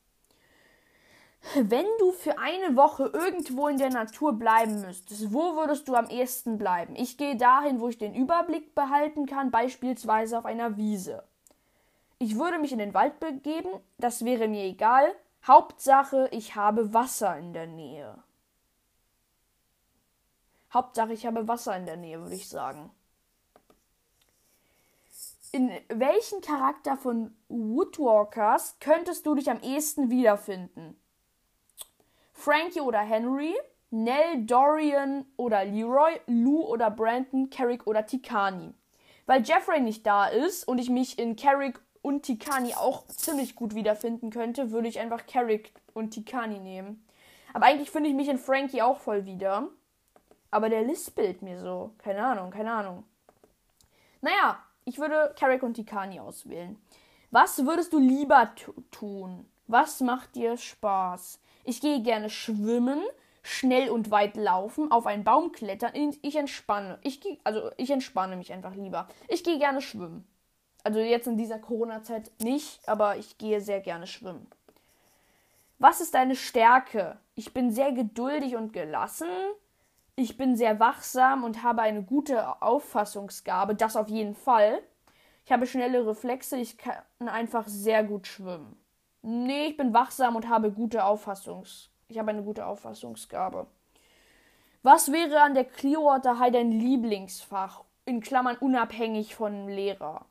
Wenn 1.55 1.87
du 2.01 2.13
für 2.13 2.39
eine 2.39 2.77
Woche 2.77 3.11
irgendwo 3.15 3.69
in 3.69 3.79
der 3.79 3.91
Natur 3.91 4.35
bleiben 4.35 4.83
müsstest, 4.83 5.33
wo 5.33 5.57
würdest 5.57 5.89
du 5.89 5.95
am 5.95 6.11
ehesten 6.11 6.59
bleiben? 6.59 6.97
Ich 6.97 7.17
gehe 7.17 7.37
dahin, 7.37 7.81
wo 7.81 7.89
ich 7.89 7.97
den 7.97 8.15
Überblick 8.15 8.75
behalten 8.75 9.25
kann, 9.25 9.51
beispielsweise 9.51 10.37
auf 10.37 10.45
einer 10.45 10.77
Wiese. 10.77 11.25
Ich 12.19 12.39
würde 12.39 12.59
mich 12.59 12.73
in 12.73 12.79
den 12.79 12.93
Wald 12.93 13.21
begeben, 13.21 13.71
das 13.97 14.27
wäre 14.27 14.49
mir 14.49 14.65
egal. 14.65 15.15
Hauptsache, 15.47 16.29
ich 16.33 16.57
habe 16.57 16.93
Wasser 16.93 17.39
in 17.39 17.53
der 17.53 17.67
Nähe. 17.67 18.23
Hauptsache, 20.73 21.13
ich 21.13 21.27
habe 21.27 21.49
Wasser 21.49 21.77
in 21.77 21.87
der 21.87 21.97
Nähe, 21.97 22.21
würde 22.21 22.35
ich 22.35 22.49
sagen. 22.49 22.91
In 25.53 25.71
welchen 25.89 26.43
Charakter 26.43 26.97
von 26.97 27.35
Woodwalkers 27.49 28.77
könntest 28.81 29.25
du 29.25 29.35
dich 29.35 29.51
am 29.51 29.61
ehesten 29.61 30.11
wiederfinden? 30.11 31.01
Frankie 32.35 32.83
oder 32.83 33.01
Henry, 33.01 33.55
Nell, 33.91 34.45
Dorian 34.45 35.25
oder 35.37 35.65
Leroy, 35.65 36.21
Lou 36.27 36.61
oder 36.61 36.91
Brandon, 36.91 37.49
Carrick 37.49 37.87
oder 37.87 38.05
Tikani. 38.05 38.75
Weil 39.25 39.43
Jeffrey 39.43 39.81
nicht 39.81 40.07
da 40.07 40.27
ist 40.27 40.69
und 40.69 40.79
ich 40.79 40.91
mich 40.91 41.19
in 41.19 41.37
Carrick 41.37 41.81
und 42.09 42.23
Tikani 42.23 42.75
auch 42.75 43.07
ziemlich 43.09 43.55
gut 43.55 43.75
wiederfinden 43.75 44.31
könnte, 44.31 44.71
würde 44.71 44.89
ich 44.89 44.99
einfach 44.99 45.27
Carrick 45.27 45.73
und 45.93 46.11
Tikani 46.11 46.59
nehmen. 46.59 47.07
Aber 47.53 47.67
eigentlich 47.67 47.91
finde 47.91 48.09
ich 48.09 48.17
mich 48.17 48.29
in 48.29 48.39
Frankie 48.39 48.81
auch 48.81 48.97
voll 48.97 49.27
wieder. 49.27 49.69
Aber 50.51 50.71
der 50.71 50.83
lispelt 50.83 51.43
mir 51.43 51.61
so. 51.61 51.93
Keine 51.99 52.25
Ahnung, 52.25 52.51
keine 52.51 52.73
Ahnung. 52.73 53.05
Naja, 54.23 54.59
ich 54.87 54.99
würde 54.99 55.35
Carrick 55.39 55.63
und 55.63 55.75
Tikani 55.75 56.19
auswählen. 56.19 56.81
Was 57.31 57.65
würdest 57.67 57.93
du 57.93 57.99
lieber 57.99 58.53
tun? 58.91 59.47
Was 59.67 60.01
macht 60.01 60.35
dir 60.35 60.57
Spaß? 60.57 61.41
Ich 61.65 61.83
gehe 61.83 62.01
gerne 62.01 62.31
schwimmen, 62.31 63.03
schnell 63.43 63.91
und 63.91 64.11
weit 64.11 64.37
laufen, 64.37 64.91
auf 64.91 65.07
einen 65.07 65.25
Baum 65.25 65.53
klettern. 65.53 65.93
Ich 66.23 66.37
entspanne. 66.37 66.99
Ich 67.03 67.21
gehe, 67.21 67.37
also 67.45 67.71
ich 67.77 67.91
entspanne 67.91 68.37
mich 68.37 68.51
einfach 68.51 68.75
lieber. 68.75 69.09
Ich 69.29 69.45
gehe 69.45 69.59
gerne 69.59 69.83
schwimmen. 69.83 70.27
Also 70.89 71.01
jetzt 71.01 71.27
in 71.27 71.37
dieser 71.37 71.59
Corona-Zeit 71.59 72.31
nicht, 72.41 72.89
aber 72.89 73.19
ich 73.19 73.37
gehe 73.37 73.61
sehr 73.61 73.81
gerne 73.81 74.07
schwimmen. 74.07 74.47
Was 75.79 76.01
ist 76.01 76.15
deine 76.15 76.35
Stärke? 76.35 77.19
Ich 77.35 77.53
bin 77.53 77.71
sehr 77.71 77.93
geduldig 77.93 78.57
und 78.57 78.73
gelassen. 78.73 79.29
Ich 80.17 80.39
bin 80.39 80.57
sehr 80.57 80.81
wachsam 80.81 81.45
und 81.45 81.63
habe 81.63 81.83
eine 81.83 82.03
gute 82.03 82.63
Auffassungsgabe, 82.63 83.75
das 83.75 83.97
auf 83.97 84.09
jeden 84.09 84.35
Fall. 84.35 84.81
Ich 85.45 85.53
habe 85.53 85.67
schnelle 85.67 86.07
Reflexe, 86.07 86.57
ich 86.57 86.79
kann 86.79 86.97
einfach 87.27 87.69
sehr 87.69 88.03
gut 88.03 88.27
schwimmen. 88.27 88.75
Nee, 89.21 89.67
ich 89.67 89.77
bin 89.77 89.93
wachsam 89.93 90.37
und 90.37 90.49
habe 90.49 90.73
gute 90.73 91.05
Auffassungs. 91.05 91.91
Ich 92.09 92.19
habe 92.19 92.31
eine 92.31 92.43
gute 92.43 92.65
Auffassungsgabe. 92.65 93.67
Was 94.83 95.13
wäre 95.13 95.43
an 95.43 95.53
der 95.53 95.67
Clearwater 95.67 96.39
High 96.39 96.53
dein 96.53 96.73
Lieblingsfach? 96.73 97.85
In 98.07 98.23
Klammern 98.23 98.57
unabhängig 98.57 99.35
von 99.35 99.69
Lehrer 99.69 100.25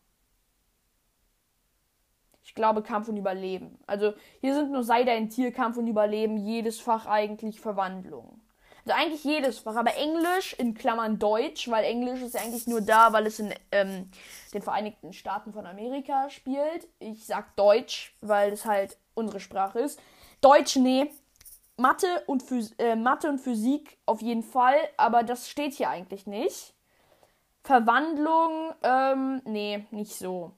ich 2.48 2.56
glaube, 2.56 2.82
Kampf 2.82 3.10
und 3.10 3.18
Überleben. 3.18 3.78
Also 3.88 4.14
hier 4.40 4.54
sind 4.54 4.72
nur 4.72 4.82
sei 4.82 5.04
dein 5.04 5.30
Tier, 5.30 5.52
Kampf 5.52 5.76
und 5.76 5.86
Überleben, 5.86 6.38
jedes 6.38 6.80
Fach 6.80 7.06
eigentlich 7.06 7.60
Verwandlung. 7.60 8.40
Also 8.86 8.98
eigentlich 8.98 9.26
jedes 9.26 9.60
Fach, 9.60 9.76
aber 9.76 9.94
Englisch 9.98 10.54
in 10.54 10.74
Klammern 10.74 11.20
Deutsch, 11.20 11.70
weil 11.70 11.84
Englisch 11.84 12.22
ist 12.22 12.38
eigentlich 12.38 12.66
nur 12.66 12.80
da, 12.80 13.12
weil 13.12 13.28
es 13.28 13.40
in 13.40 13.54
ähm, 13.74 14.10
den 14.54 14.62
Vereinigten 14.62 15.12
Staaten 15.12 15.52
von 15.52 15.66
Amerika 15.66 16.30
spielt. 16.30 16.88
Ich 17.00 17.26
sag 17.26 17.54
Deutsch, 17.58 18.16
weil 18.22 18.54
es 18.54 18.64
halt 18.64 18.98
unsere 19.14 19.42
Sprache 19.42 19.80
ist. 19.80 20.00
Deutsch, 20.40 20.78
nee. 20.78 21.12
Mathe 21.76 22.08
und, 22.28 22.46
äh, 22.78 22.96
Mathe 22.96 23.28
und 23.28 23.40
Physik 23.40 23.98
auf 24.06 24.22
jeden 24.22 24.44
Fall, 24.44 24.78
aber 24.96 25.24
das 25.24 25.50
steht 25.50 25.74
hier 25.74 25.90
eigentlich 25.90 26.28
nicht. 26.28 26.74
Verwandlung, 27.66 28.74
ähm, 28.84 29.42
nee, 29.44 29.86
nicht 29.92 30.16
so 30.16 30.54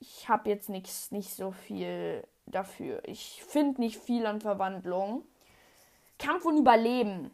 ich 0.00 0.28
habe 0.28 0.48
jetzt 0.48 0.68
nichts, 0.68 1.12
nicht 1.12 1.30
so 1.30 1.52
viel 1.52 2.26
dafür. 2.46 3.02
Ich 3.04 3.44
finde 3.46 3.82
nicht 3.82 3.98
viel 3.98 4.26
an 4.26 4.40
Verwandlung. 4.40 5.24
Kampf 6.18 6.44
und 6.44 6.58
Überleben. 6.58 7.30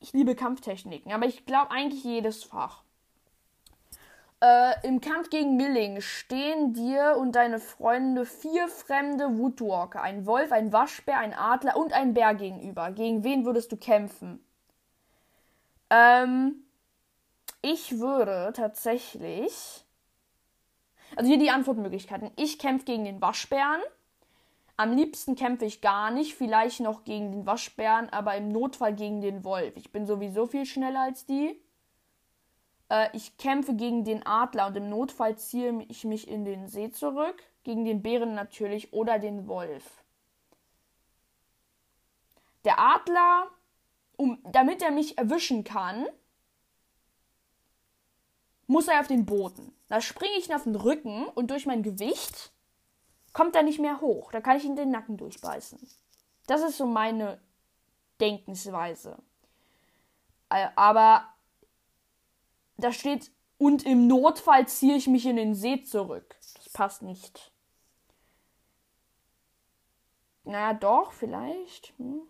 Ich 0.00 0.12
liebe 0.12 0.34
Kampftechniken, 0.34 1.12
aber 1.12 1.26
ich 1.26 1.44
glaube 1.44 1.70
eigentlich 1.70 2.02
jedes 2.02 2.42
Fach. 2.42 2.82
Äh, 4.42 4.86
Im 4.86 5.02
Kampf 5.02 5.28
gegen 5.28 5.56
Milling 5.56 6.00
stehen 6.00 6.72
dir 6.72 7.16
und 7.18 7.32
deine 7.32 7.60
Freunde 7.60 8.24
vier 8.24 8.68
fremde 8.68 9.38
Woodwalker, 9.38 10.00
ein 10.00 10.24
Wolf, 10.24 10.50
ein 10.52 10.72
Waschbär, 10.72 11.18
ein 11.18 11.34
Adler 11.34 11.76
und 11.76 11.92
ein 11.92 12.14
Bär 12.14 12.34
gegenüber. 12.34 12.90
Gegen 12.92 13.22
wen 13.22 13.44
würdest 13.44 13.70
du 13.72 13.76
kämpfen? 13.76 14.42
Ähm, 15.90 16.64
ich 17.60 17.98
würde 17.98 18.54
tatsächlich 18.56 19.84
also 21.16 21.28
hier 21.28 21.38
die 21.38 21.50
Antwortmöglichkeiten. 21.50 22.30
Ich 22.36 22.58
kämpfe 22.58 22.84
gegen 22.84 23.04
den 23.04 23.20
Waschbären. 23.20 23.80
Am 24.76 24.92
liebsten 24.96 25.34
kämpfe 25.34 25.66
ich 25.66 25.82
gar 25.82 26.10
nicht, 26.10 26.34
vielleicht 26.34 26.80
noch 26.80 27.04
gegen 27.04 27.32
den 27.32 27.46
Waschbären, 27.46 28.08
aber 28.10 28.36
im 28.36 28.48
Notfall 28.48 28.94
gegen 28.94 29.20
den 29.20 29.44
Wolf. 29.44 29.76
Ich 29.76 29.92
bin 29.92 30.06
sowieso 30.06 30.46
viel 30.46 30.64
schneller 30.64 31.02
als 31.02 31.26
die. 31.26 31.60
Äh, 32.88 33.08
ich 33.14 33.36
kämpfe 33.36 33.74
gegen 33.74 34.04
den 34.04 34.24
Adler 34.24 34.68
und 34.68 34.76
im 34.76 34.88
Notfall 34.88 35.36
ziehe 35.36 35.84
ich 35.88 36.04
mich 36.04 36.28
in 36.28 36.44
den 36.44 36.68
See 36.68 36.90
zurück. 36.90 37.42
Gegen 37.62 37.84
den 37.84 38.00
Bären 38.00 38.34
natürlich 38.34 38.94
oder 38.94 39.18
den 39.18 39.46
Wolf. 39.46 40.02
Der 42.64 42.78
Adler, 42.78 43.48
um, 44.16 44.38
damit 44.44 44.82
er 44.82 44.90
mich 44.90 45.18
erwischen 45.18 45.62
kann, 45.62 46.06
muss 48.70 48.86
er 48.86 49.00
auf 49.00 49.08
den 49.08 49.26
Boden. 49.26 49.74
Da 49.88 50.00
springe 50.00 50.36
ich 50.38 50.48
ihn 50.48 50.54
auf 50.54 50.62
den 50.62 50.76
Rücken 50.76 51.26
und 51.26 51.50
durch 51.50 51.66
mein 51.66 51.82
Gewicht 51.82 52.52
kommt 53.32 53.56
er 53.56 53.64
nicht 53.64 53.80
mehr 53.80 54.00
hoch. 54.00 54.30
Da 54.30 54.40
kann 54.40 54.56
ich 54.56 54.64
ihn 54.64 54.76
den 54.76 54.92
Nacken 54.92 55.16
durchbeißen. 55.16 55.80
Das 56.46 56.62
ist 56.62 56.78
so 56.78 56.86
meine 56.86 57.40
Denkensweise. 58.20 59.18
Äh, 60.50 60.68
aber 60.76 61.24
da 62.76 62.92
steht, 62.92 63.32
und 63.58 63.84
im 63.84 64.06
Notfall 64.06 64.68
ziehe 64.68 64.96
ich 64.96 65.08
mich 65.08 65.26
in 65.26 65.34
den 65.34 65.56
See 65.56 65.82
zurück. 65.82 66.36
Das 66.54 66.68
passt 66.68 67.02
nicht. 67.02 67.50
Na 70.44 70.74
doch, 70.74 71.10
vielleicht. 71.10 71.92
Hm. 71.98 72.22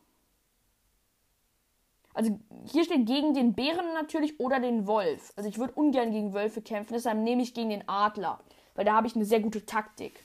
Also 2.13 2.39
hier 2.65 2.85
steht 2.85 3.07
gegen 3.07 3.35
den 3.35 3.55
Bären 3.55 3.93
natürlich 3.95 4.41
oder 4.41 4.61
den 4.61 4.87
Wolf. 4.87 5.33
Also 5.37 5.49
ich 5.49 5.59
würde 5.59 5.75
ungern 5.75 6.11
gegen 6.11 6.33
Wölfe 6.33 6.61
kämpfen, 6.61 6.95
deshalb 6.95 7.19
nehme 7.19 7.43
ich 7.43 7.55
gegen 7.55 7.71
den 7.71 7.89
Adler, 7.89 8.41
weil 8.75 8.85
da 8.85 8.95
habe 8.95 9.07
ich 9.07 9.15
eine 9.15 9.25
sehr 9.25 9.41
gute 9.41 9.65
Taktik. 9.65 10.25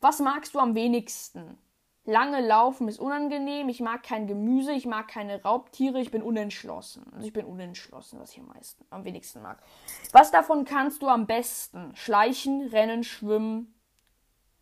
Was 0.00 0.20
magst 0.20 0.54
du 0.54 0.58
am 0.58 0.74
wenigsten? 0.74 1.58
Lange 2.04 2.44
laufen 2.44 2.88
ist 2.88 2.98
unangenehm, 2.98 3.68
ich 3.68 3.80
mag 3.80 4.02
kein 4.02 4.26
Gemüse, 4.26 4.72
ich 4.72 4.86
mag 4.86 5.06
keine 5.06 5.40
Raubtiere, 5.42 6.00
ich 6.00 6.10
bin 6.10 6.20
unentschlossen. 6.22 7.04
Also 7.14 7.28
ich 7.28 7.32
bin 7.32 7.46
unentschlossen, 7.46 8.18
was 8.18 8.32
ich 8.32 8.40
am 8.40 8.48
meisten, 8.48 8.84
am 8.90 9.04
wenigsten 9.04 9.40
mag. 9.40 9.62
Was 10.10 10.32
davon 10.32 10.64
kannst 10.64 11.02
du 11.02 11.08
am 11.08 11.28
besten? 11.28 11.94
Schleichen, 11.94 12.66
rennen, 12.68 13.04
schwimmen, 13.04 13.72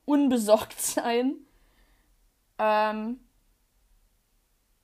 unbesorgt 0.05 0.79
sein. 0.81 1.37
Ähm, 2.59 3.21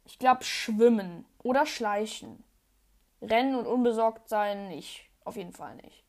ich 0.06 0.18
glaube 0.18 0.44
schwimmen 0.44 1.24
oder 1.42 1.66
schleichen. 1.66 2.42
Rennen 3.20 3.56
und 3.56 3.66
unbesorgt 3.66 4.28
sein 4.28 4.68
nicht. 4.68 5.10
Auf 5.24 5.36
jeden 5.36 5.52
Fall 5.52 5.74
nicht. 5.76 6.04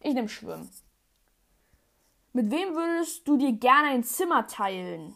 Ich 0.00 0.14
nehme 0.14 0.28
schwimmen. 0.28 0.70
Mit 2.32 2.50
wem 2.50 2.74
würdest 2.74 3.26
du 3.28 3.36
dir 3.36 3.52
gerne 3.52 3.88
ein 3.88 4.04
Zimmer 4.04 4.46
teilen? 4.46 5.14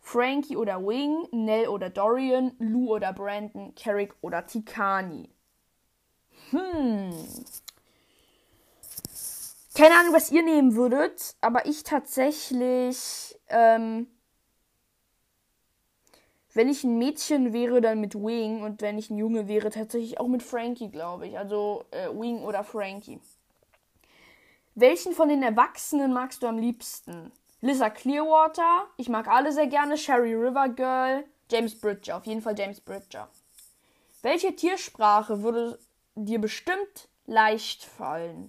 Frankie 0.00 0.56
oder 0.56 0.80
Wing, 0.80 1.26
Nell 1.32 1.68
oder 1.68 1.90
Dorian, 1.90 2.54
Lou 2.58 2.94
oder 2.94 3.12
Brandon, 3.12 3.74
Carrick 3.74 4.14
oder 4.20 4.46
Tikani. 4.46 5.28
Hm. 6.50 7.10
Keine 9.74 9.94
Ahnung, 9.98 10.14
was 10.14 10.30
ihr 10.30 10.42
nehmen 10.42 10.76
würdet, 10.76 11.34
aber 11.40 11.66
ich 11.66 11.82
tatsächlich 11.82 13.36
ähm, 13.48 14.06
wenn 16.56 16.70
ich 16.70 16.84
ein 16.84 16.96
Mädchen 16.96 17.52
wäre, 17.52 17.82
dann 17.82 18.00
mit 18.00 18.14
Wing 18.14 18.62
und 18.62 18.80
wenn 18.80 18.96
ich 18.96 19.10
ein 19.10 19.18
Junge 19.18 19.46
wäre, 19.46 19.68
tatsächlich 19.68 20.18
auch 20.18 20.26
mit 20.26 20.42
Frankie, 20.42 20.88
glaube 20.88 21.26
ich. 21.26 21.38
Also 21.38 21.84
äh, 21.90 22.08
Wing 22.08 22.42
oder 22.44 22.64
Frankie. 22.64 23.20
Welchen 24.74 25.12
von 25.12 25.28
den 25.28 25.42
Erwachsenen 25.42 26.14
magst 26.14 26.42
du 26.42 26.46
am 26.46 26.56
liebsten? 26.56 27.30
Lisa 27.60 27.90
Clearwater, 27.90 28.86
ich 28.96 29.10
mag 29.10 29.28
alle 29.28 29.52
sehr 29.52 29.66
gerne, 29.66 29.98
Sherry 29.98 30.34
River 30.34 30.70
Girl, 30.70 31.24
James 31.50 31.78
Bridger, 31.78 32.16
auf 32.16 32.26
jeden 32.26 32.40
Fall 32.40 32.58
James 32.58 32.80
Bridger. 32.80 33.28
Welche 34.22 34.56
Tiersprache 34.56 35.42
würde 35.42 35.78
dir 36.14 36.40
bestimmt 36.40 37.08
leicht 37.26 37.84
fallen? 37.84 38.48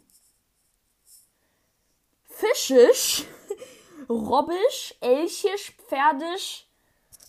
Fischisch 2.23 3.25
robbisch, 4.09 4.95
elchisch, 5.01 5.75
pferdisch, 5.87 6.66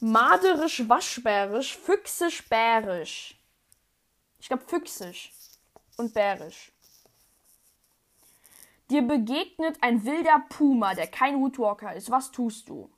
maderisch, 0.01 0.89
waschbärisch, 0.89 1.77
füchsisch, 1.77 2.49
bärisch. 2.49 3.39
Ich 4.39 4.49
glaube 4.49 4.65
füchsisch 4.67 5.33
und 5.97 6.15
bärisch. 6.15 6.73
Dir 8.91 9.03
begegnet 9.03 9.77
ein 9.83 10.05
wilder 10.05 10.43
Puma, 10.49 10.95
der 10.95 11.09
kein 11.09 11.41
Woodwalker 11.41 11.95
ist. 11.95 12.11
Was 12.11 12.31
tust 12.31 12.69
du? 12.69 12.91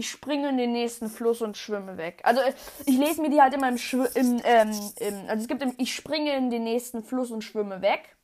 ich 0.00 0.10
springe 0.10 0.48
in 0.48 0.56
den 0.56 0.72
nächsten 0.72 1.08
Fluss 1.08 1.42
und 1.42 1.58
schwimme 1.58 1.98
weg. 1.98 2.20
Also 2.24 2.40
ich 2.86 2.96
lese 2.96 3.20
mir 3.20 3.28
die 3.28 3.40
halt 3.40 3.54
immer 3.54 3.68
im, 3.68 3.76
Schw 3.76 4.06
im, 4.14 4.40
ähm, 4.44 4.70
im 4.96 5.28
also 5.28 5.42
es 5.42 5.48
gibt 5.48 5.62
im, 5.62 5.74
ich 5.76 5.94
springe 5.94 6.34
in 6.36 6.50
den 6.50 6.64
nächsten 6.64 7.04
Fluss 7.04 7.30
und 7.30 7.44
schwimme 7.44 7.82
weg. 7.82 8.16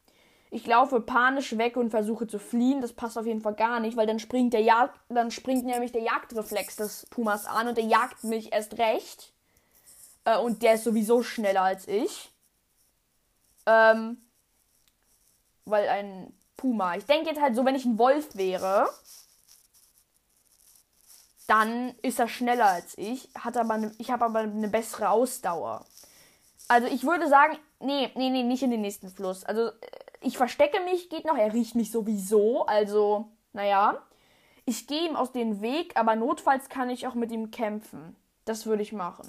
Ich 0.57 0.67
laufe 0.67 1.01
panisch 1.01 1.59
weg 1.59 1.77
und 1.77 1.91
versuche 1.91 2.27
zu 2.27 2.39
fliehen. 2.39 2.81
Das 2.81 2.95
passt 2.95 3.19
auf 3.19 3.27
jeden 3.27 3.43
Fall 3.43 3.53
gar 3.53 3.79
nicht, 3.79 3.95
weil 3.95 4.07
dann 4.07 4.19
springt 4.19 4.55
der 4.55 4.63
Jag 4.63 4.89
dann 5.11 5.31
springt 5.31 5.67
nämlich 5.67 5.93
der 5.93 6.01
Jagdreflex 6.01 6.77
des 6.77 7.05
Pumas 7.11 7.45
an 7.45 7.69
und 7.69 7.77
der 7.77 7.85
jagt 7.85 8.25
mich 8.25 8.55
erst 8.55 8.79
recht. 8.79 9.35
Äh, 10.25 10.39
und 10.39 10.63
der 10.63 10.77
ist 10.77 10.85
sowieso 10.85 11.23
schneller 11.23 11.61
als 11.61 11.87
ich. 11.87 12.33
Ähm, 13.67 14.17
weil 15.67 15.87
ein 15.91 16.33
Puma. 16.57 16.97
Ich 16.97 17.05
denke 17.05 17.29
jetzt 17.29 17.43
halt 17.43 17.55
so, 17.55 17.67
wenn 17.67 17.75
ich 17.75 17.85
ein 17.85 17.99
Wolf 17.99 18.35
wäre, 18.35 18.89
dann 21.49 21.95
ist 22.01 22.19
er 22.19 22.29
schneller 22.29 22.65
als 22.65 22.97
ich, 22.97 23.29
hat 23.35 23.59
aber 23.59 23.77
ne, 23.77 23.95
ich 23.99 24.11
habe 24.11 24.25
aber 24.25 24.39
eine 24.39 24.69
bessere 24.69 25.11
Ausdauer. 25.11 25.85
Also 26.67 26.89
ich 26.89 27.05
würde 27.05 27.29
sagen, 27.29 27.59
nee, 27.79 28.11
nee, 28.15 28.31
nee, 28.31 28.43
nicht 28.43 28.63
in 28.63 28.71
den 28.71 28.81
nächsten 28.81 29.11
Fluss. 29.11 29.45
Also 29.45 29.71
ich 30.27 30.37
verstecke 30.37 30.81
mich, 30.81 31.09
geht 31.09 31.25
noch, 31.25 31.37
er 31.37 31.53
riecht 31.53 31.77
mich 31.77 31.93
sowieso, 31.93 32.67
also 32.67 33.29
naja. 33.53 34.03
Ich 34.65 34.89
gehe 34.89 35.09
ihm 35.09 35.15
aus 35.15 35.31
dem 35.31 35.61
Weg, 35.61 35.97
aber 35.97 36.17
notfalls 36.17 36.69
kann 36.69 36.91
ich 36.91 37.07
auch 37.07 37.15
mit 37.15 37.31
ihm 37.31 37.53
kämpfen. 37.53 38.17
Das 38.45 38.67
würde 38.67 38.83
ich 38.83 38.93
machen. 38.93 39.25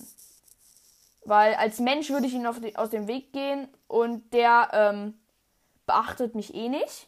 Weil 1.24 1.54
als 1.54 1.80
Mensch 1.80 2.10
würde 2.10 2.26
ich 2.26 2.34
ihn 2.34 2.48
die, 2.64 2.76
aus 2.76 2.90
dem 2.90 3.08
Weg 3.08 3.32
gehen 3.32 3.68
und 3.88 4.34
der 4.34 4.70
ähm, 4.74 5.20
beachtet 5.86 6.34
mich 6.34 6.56
eh 6.56 6.70
nicht. 6.70 7.08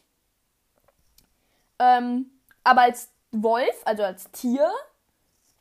Ähm, 1.80 2.30
aber 2.62 2.82
als 2.82 3.10
Wolf, 3.32 3.82
also 3.84 4.04
als 4.04 4.30
Tier, 4.30 4.70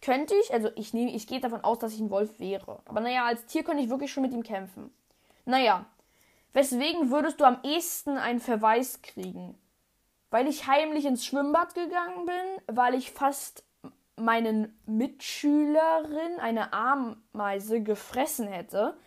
könnte 0.01 0.35
ich, 0.35 0.53
also 0.53 0.69
ich 0.75 0.93
nehme, 0.93 1.11
ich 1.11 1.25
gehe 1.25 1.39
davon 1.39 1.63
aus, 1.63 1.79
dass 1.79 1.93
ich 1.93 1.99
ein 1.99 2.11
Wolf 2.11 2.39
wäre. 2.39 2.79
Aber 2.85 2.99
naja, 2.99 3.25
als 3.25 3.47
Tier 3.47 3.63
könnte 3.63 3.81
ich 3.81 3.89
wirklich 3.89 4.11
schon 4.11 4.23
mit 4.23 4.33
ihm 4.33 4.43
kämpfen. 4.43 4.91
Naja, 5.45 5.87
weswegen 6.53 7.11
würdest 7.11 7.39
du 7.39 7.45
am 7.45 7.59
ehesten 7.63 8.17
einen 8.17 8.39
Verweis 8.39 9.01
kriegen? 9.01 9.57
Weil 10.29 10.47
ich 10.47 10.67
heimlich 10.67 11.05
ins 11.05 11.25
Schwimmbad 11.25 11.73
gegangen 11.73 12.25
bin, 12.25 12.75
weil 12.75 12.93
ich 12.93 13.11
fast 13.11 13.63
meinen 14.15 14.77
Mitschülerin 14.85 16.39
eine 16.39 16.73
Ameise 16.73 17.81
gefressen 17.81 18.47
hätte, 18.47 18.97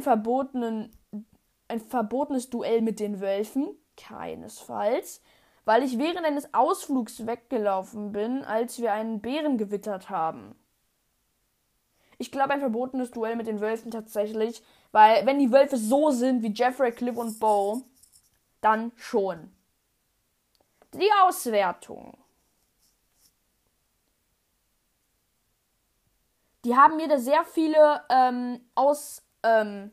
verbotenen, 0.00 0.90
ein 1.68 1.80
verbotenes 1.80 2.50
Duell 2.50 2.82
mit 2.82 3.00
den 3.00 3.20
Wölfen, 3.20 3.68
keinesfalls, 3.96 5.22
weil 5.64 5.82
ich 5.82 5.98
während 5.98 6.24
eines 6.24 6.54
Ausflugs 6.54 7.26
weggelaufen 7.26 8.12
bin, 8.12 8.44
als 8.44 8.80
wir 8.80 8.92
einen 8.92 9.20
Bären 9.20 9.58
gewittert 9.58 10.10
haben. 10.10 10.54
Ich 12.18 12.30
glaube, 12.30 12.52
ein 12.52 12.60
verbotenes 12.60 13.10
Duell 13.10 13.36
mit 13.36 13.46
den 13.46 13.60
Wölfen 13.60 13.90
tatsächlich, 13.90 14.62
weil 14.92 15.26
wenn 15.26 15.38
die 15.38 15.52
Wölfe 15.52 15.76
so 15.76 16.10
sind 16.10 16.42
wie 16.42 16.52
Jeffrey, 16.52 16.92
Cliff 16.92 17.16
und 17.16 17.38
Bo, 17.38 17.82
dann 18.60 18.92
schon. 18.96 19.52
Die 20.94 21.10
Auswertung. 21.24 22.16
Die 26.64 26.74
haben 26.74 26.96
mir 26.96 27.08
da 27.08 27.18
sehr 27.18 27.44
viele 27.44 28.02
ähm, 28.08 28.60
aus 28.74 29.22
ähm, 29.42 29.92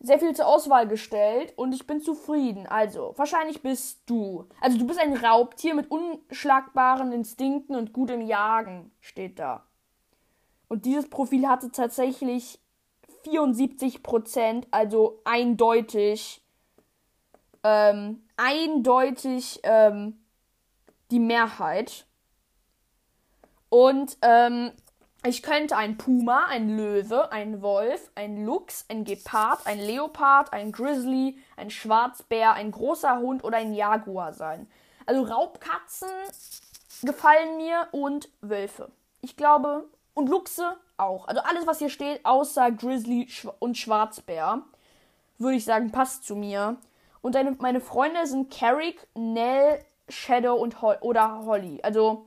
sehr 0.00 0.18
viel 0.18 0.34
zur 0.34 0.46
Auswahl 0.46 0.88
gestellt 0.88 1.52
und 1.56 1.72
ich 1.72 1.86
bin 1.86 2.00
zufrieden. 2.00 2.66
Also, 2.66 3.12
wahrscheinlich 3.16 3.62
bist 3.62 4.02
du. 4.06 4.48
Also, 4.60 4.78
du 4.78 4.86
bist 4.86 4.98
ein 4.98 5.14
Raubtier 5.16 5.74
mit 5.74 5.90
unschlagbaren 5.90 7.12
Instinkten 7.12 7.76
und 7.76 7.92
gutem 7.92 8.22
Jagen, 8.22 8.90
steht 9.00 9.38
da. 9.38 9.69
Und 10.70 10.86
dieses 10.86 11.10
Profil 11.10 11.48
hatte 11.48 11.72
tatsächlich 11.72 12.60
74% 13.24 14.68
also 14.70 15.20
eindeutig, 15.24 16.44
ähm, 17.64 18.22
eindeutig 18.36 19.58
ähm, 19.64 20.20
die 21.10 21.18
Mehrheit. 21.18 22.06
Und 23.68 24.16
ähm, 24.22 24.70
ich 25.24 25.42
könnte 25.42 25.76
ein 25.76 25.98
Puma, 25.98 26.46
ein 26.46 26.76
Löwe, 26.76 27.32
ein 27.32 27.62
Wolf, 27.62 28.08
ein 28.14 28.46
Luchs, 28.46 28.86
ein 28.88 29.02
Gepard, 29.02 29.66
ein 29.66 29.80
Leopard, 29.80 30.52
ein 30.52 30.70
Grizzly, 30.70 31.36
ein 31.56 31.70
Schwarzbär, 31.70 32.52
ein 32.52 32.70
großer 32.70 33.18
Hund 33.18 33.42
oder 33.42 33.58
ein 33.58 33.74
Jaguar 33.74 34.34
sein. 34.34 34.68
Also 35.04 35.22
Raubkatzen 35.24 36.08
gefallen 37.02 37.56
mir 37.56 37.88
und 37.90 38.28
Wölfe. 38.40 38.92
Ich 39.20 39.36
glaube, 39.36 39.88
und 40.20 40.28
Luchse 40.28 40.76
auch. 40.96 41.26
Also 41.26 41.40
alles, 41.40 41.66
was 41.66 41.78
hier 41.78 41.90
steht, 41.90 42.24
außer 42.24 42.70
Grizzly 42.70 43.26
und 43.58 43.76
Schwarzbär, 43.76 44.62
würde 45.38 45.56
ich 45.56 45.64
sagen, 45.64 45.90
passt 45.90 46.24
zu 46.26 46.36
mir. 46.36 46.76
Und 47.22 47.36
eine, 47.36 47.52
meine 47.52 47.80
Freunde 47.80 48.26
sind 48.26 48.50
Carrick, 48.50 49.06
Nell, 49.14 49.84
Shadow 50.08 50.54
und 50.54 50.82
Ho 50.82 50.94
oder 51.00 51.44
Holly. 51.44 51.80
Also 51.82 52.26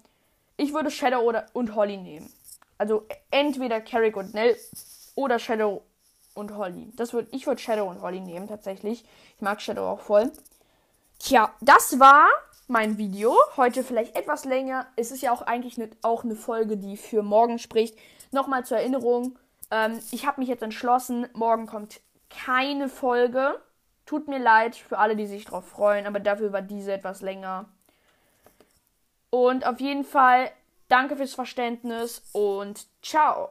ich 0.58 0.74
würde 0.74 0.92
Shadow 0.92 1.20
oder 1.20 1.46
und 1.54 1.76
Holly 1.76 1.98
nehmen. 1.98 2.32
Also 2.78 3.06
entweder 3.32 3.80
Carrick 3.80 4.18
und 4.18 4.34
Nell 4.34 4.58
oder 5.16 5.40
Shadow 5.40 5.84
und 6.34 6.56
Holly. 6.56 6.92
Das 6.96 7.14
würd, 7.14 7.28
ich 7.32 7.46
würde 7.46 7.62
Shadow 7.62 7.86
und 7.90 8.02
Holly 8.02 8.20
nehmen, 8.20 8.48
tatsächlich. 8.48 9.06
Ich 9.36 9.42
mag 9.42 9.62
Shadow 9.62 9.88
auch 9.88 10.00
voll. 10.00 10.32
Tja, 11.20 11.54
das 11.62 12.00
war 12.00 12.28
mein 12.68 12.98
Video. 12.98 13.36
Heute 13.58 13.84
vielleicht 13.84 14.16
etwas 14.16 14.46
länger. 14.46 14.88
Es 14.96 15.12
ist 15.12 15.22
ja 15.22 15.32
auch 15.32 15.42
eigentlich 15.42 15.78
ne, 15.78 15.90
auch 16.02 16.24
eine 16.24 16.36
Folge, 16.36 16.78
die 16.78 16.98
für 16.98 17.24
morgen 17.24 17.60
spricht. 17.60 17.98
Nochmal 18.32 18.66
zur 18.66 18.78
Erinnerung. 18.78 19.38
Ähm, 19.72 20.00
ich 20.12 20.26
habe 20.26 20.42
mich 20.42 20.50
jetzt 20.50 20.64
entschlossen, 20.64 21.28
morgen 21.34 21.66
kommt 21.66 22.02
keine 22.30 22.90
Folge. 22.90 23.62
Tut 24.06 24.28
mir 24.28 24.40
leid 24.40 24.76
für 24.76 24.98
alle, 24.98 25.16
die 25.16 25.28
sich 25.28 25.46
darauf 25.46 25.68
freuen, 25.68 26.08
aber 26.08 26.20
dafür 26.20 26.52
war 26.52 26.62
diese 26.62 26.94
etwas 26.94 27.22
länger. 27.22 27.70
Und 29.30 29.66
auf 29.66 29.80
jeden 29.80 30.04
Fall 30.04 30.52
Danke 30.94 31.16
fürs 31.16 31.34
Verständnis 31.34 32.22
und 32.34 32.86
ciao. 33.02 33.50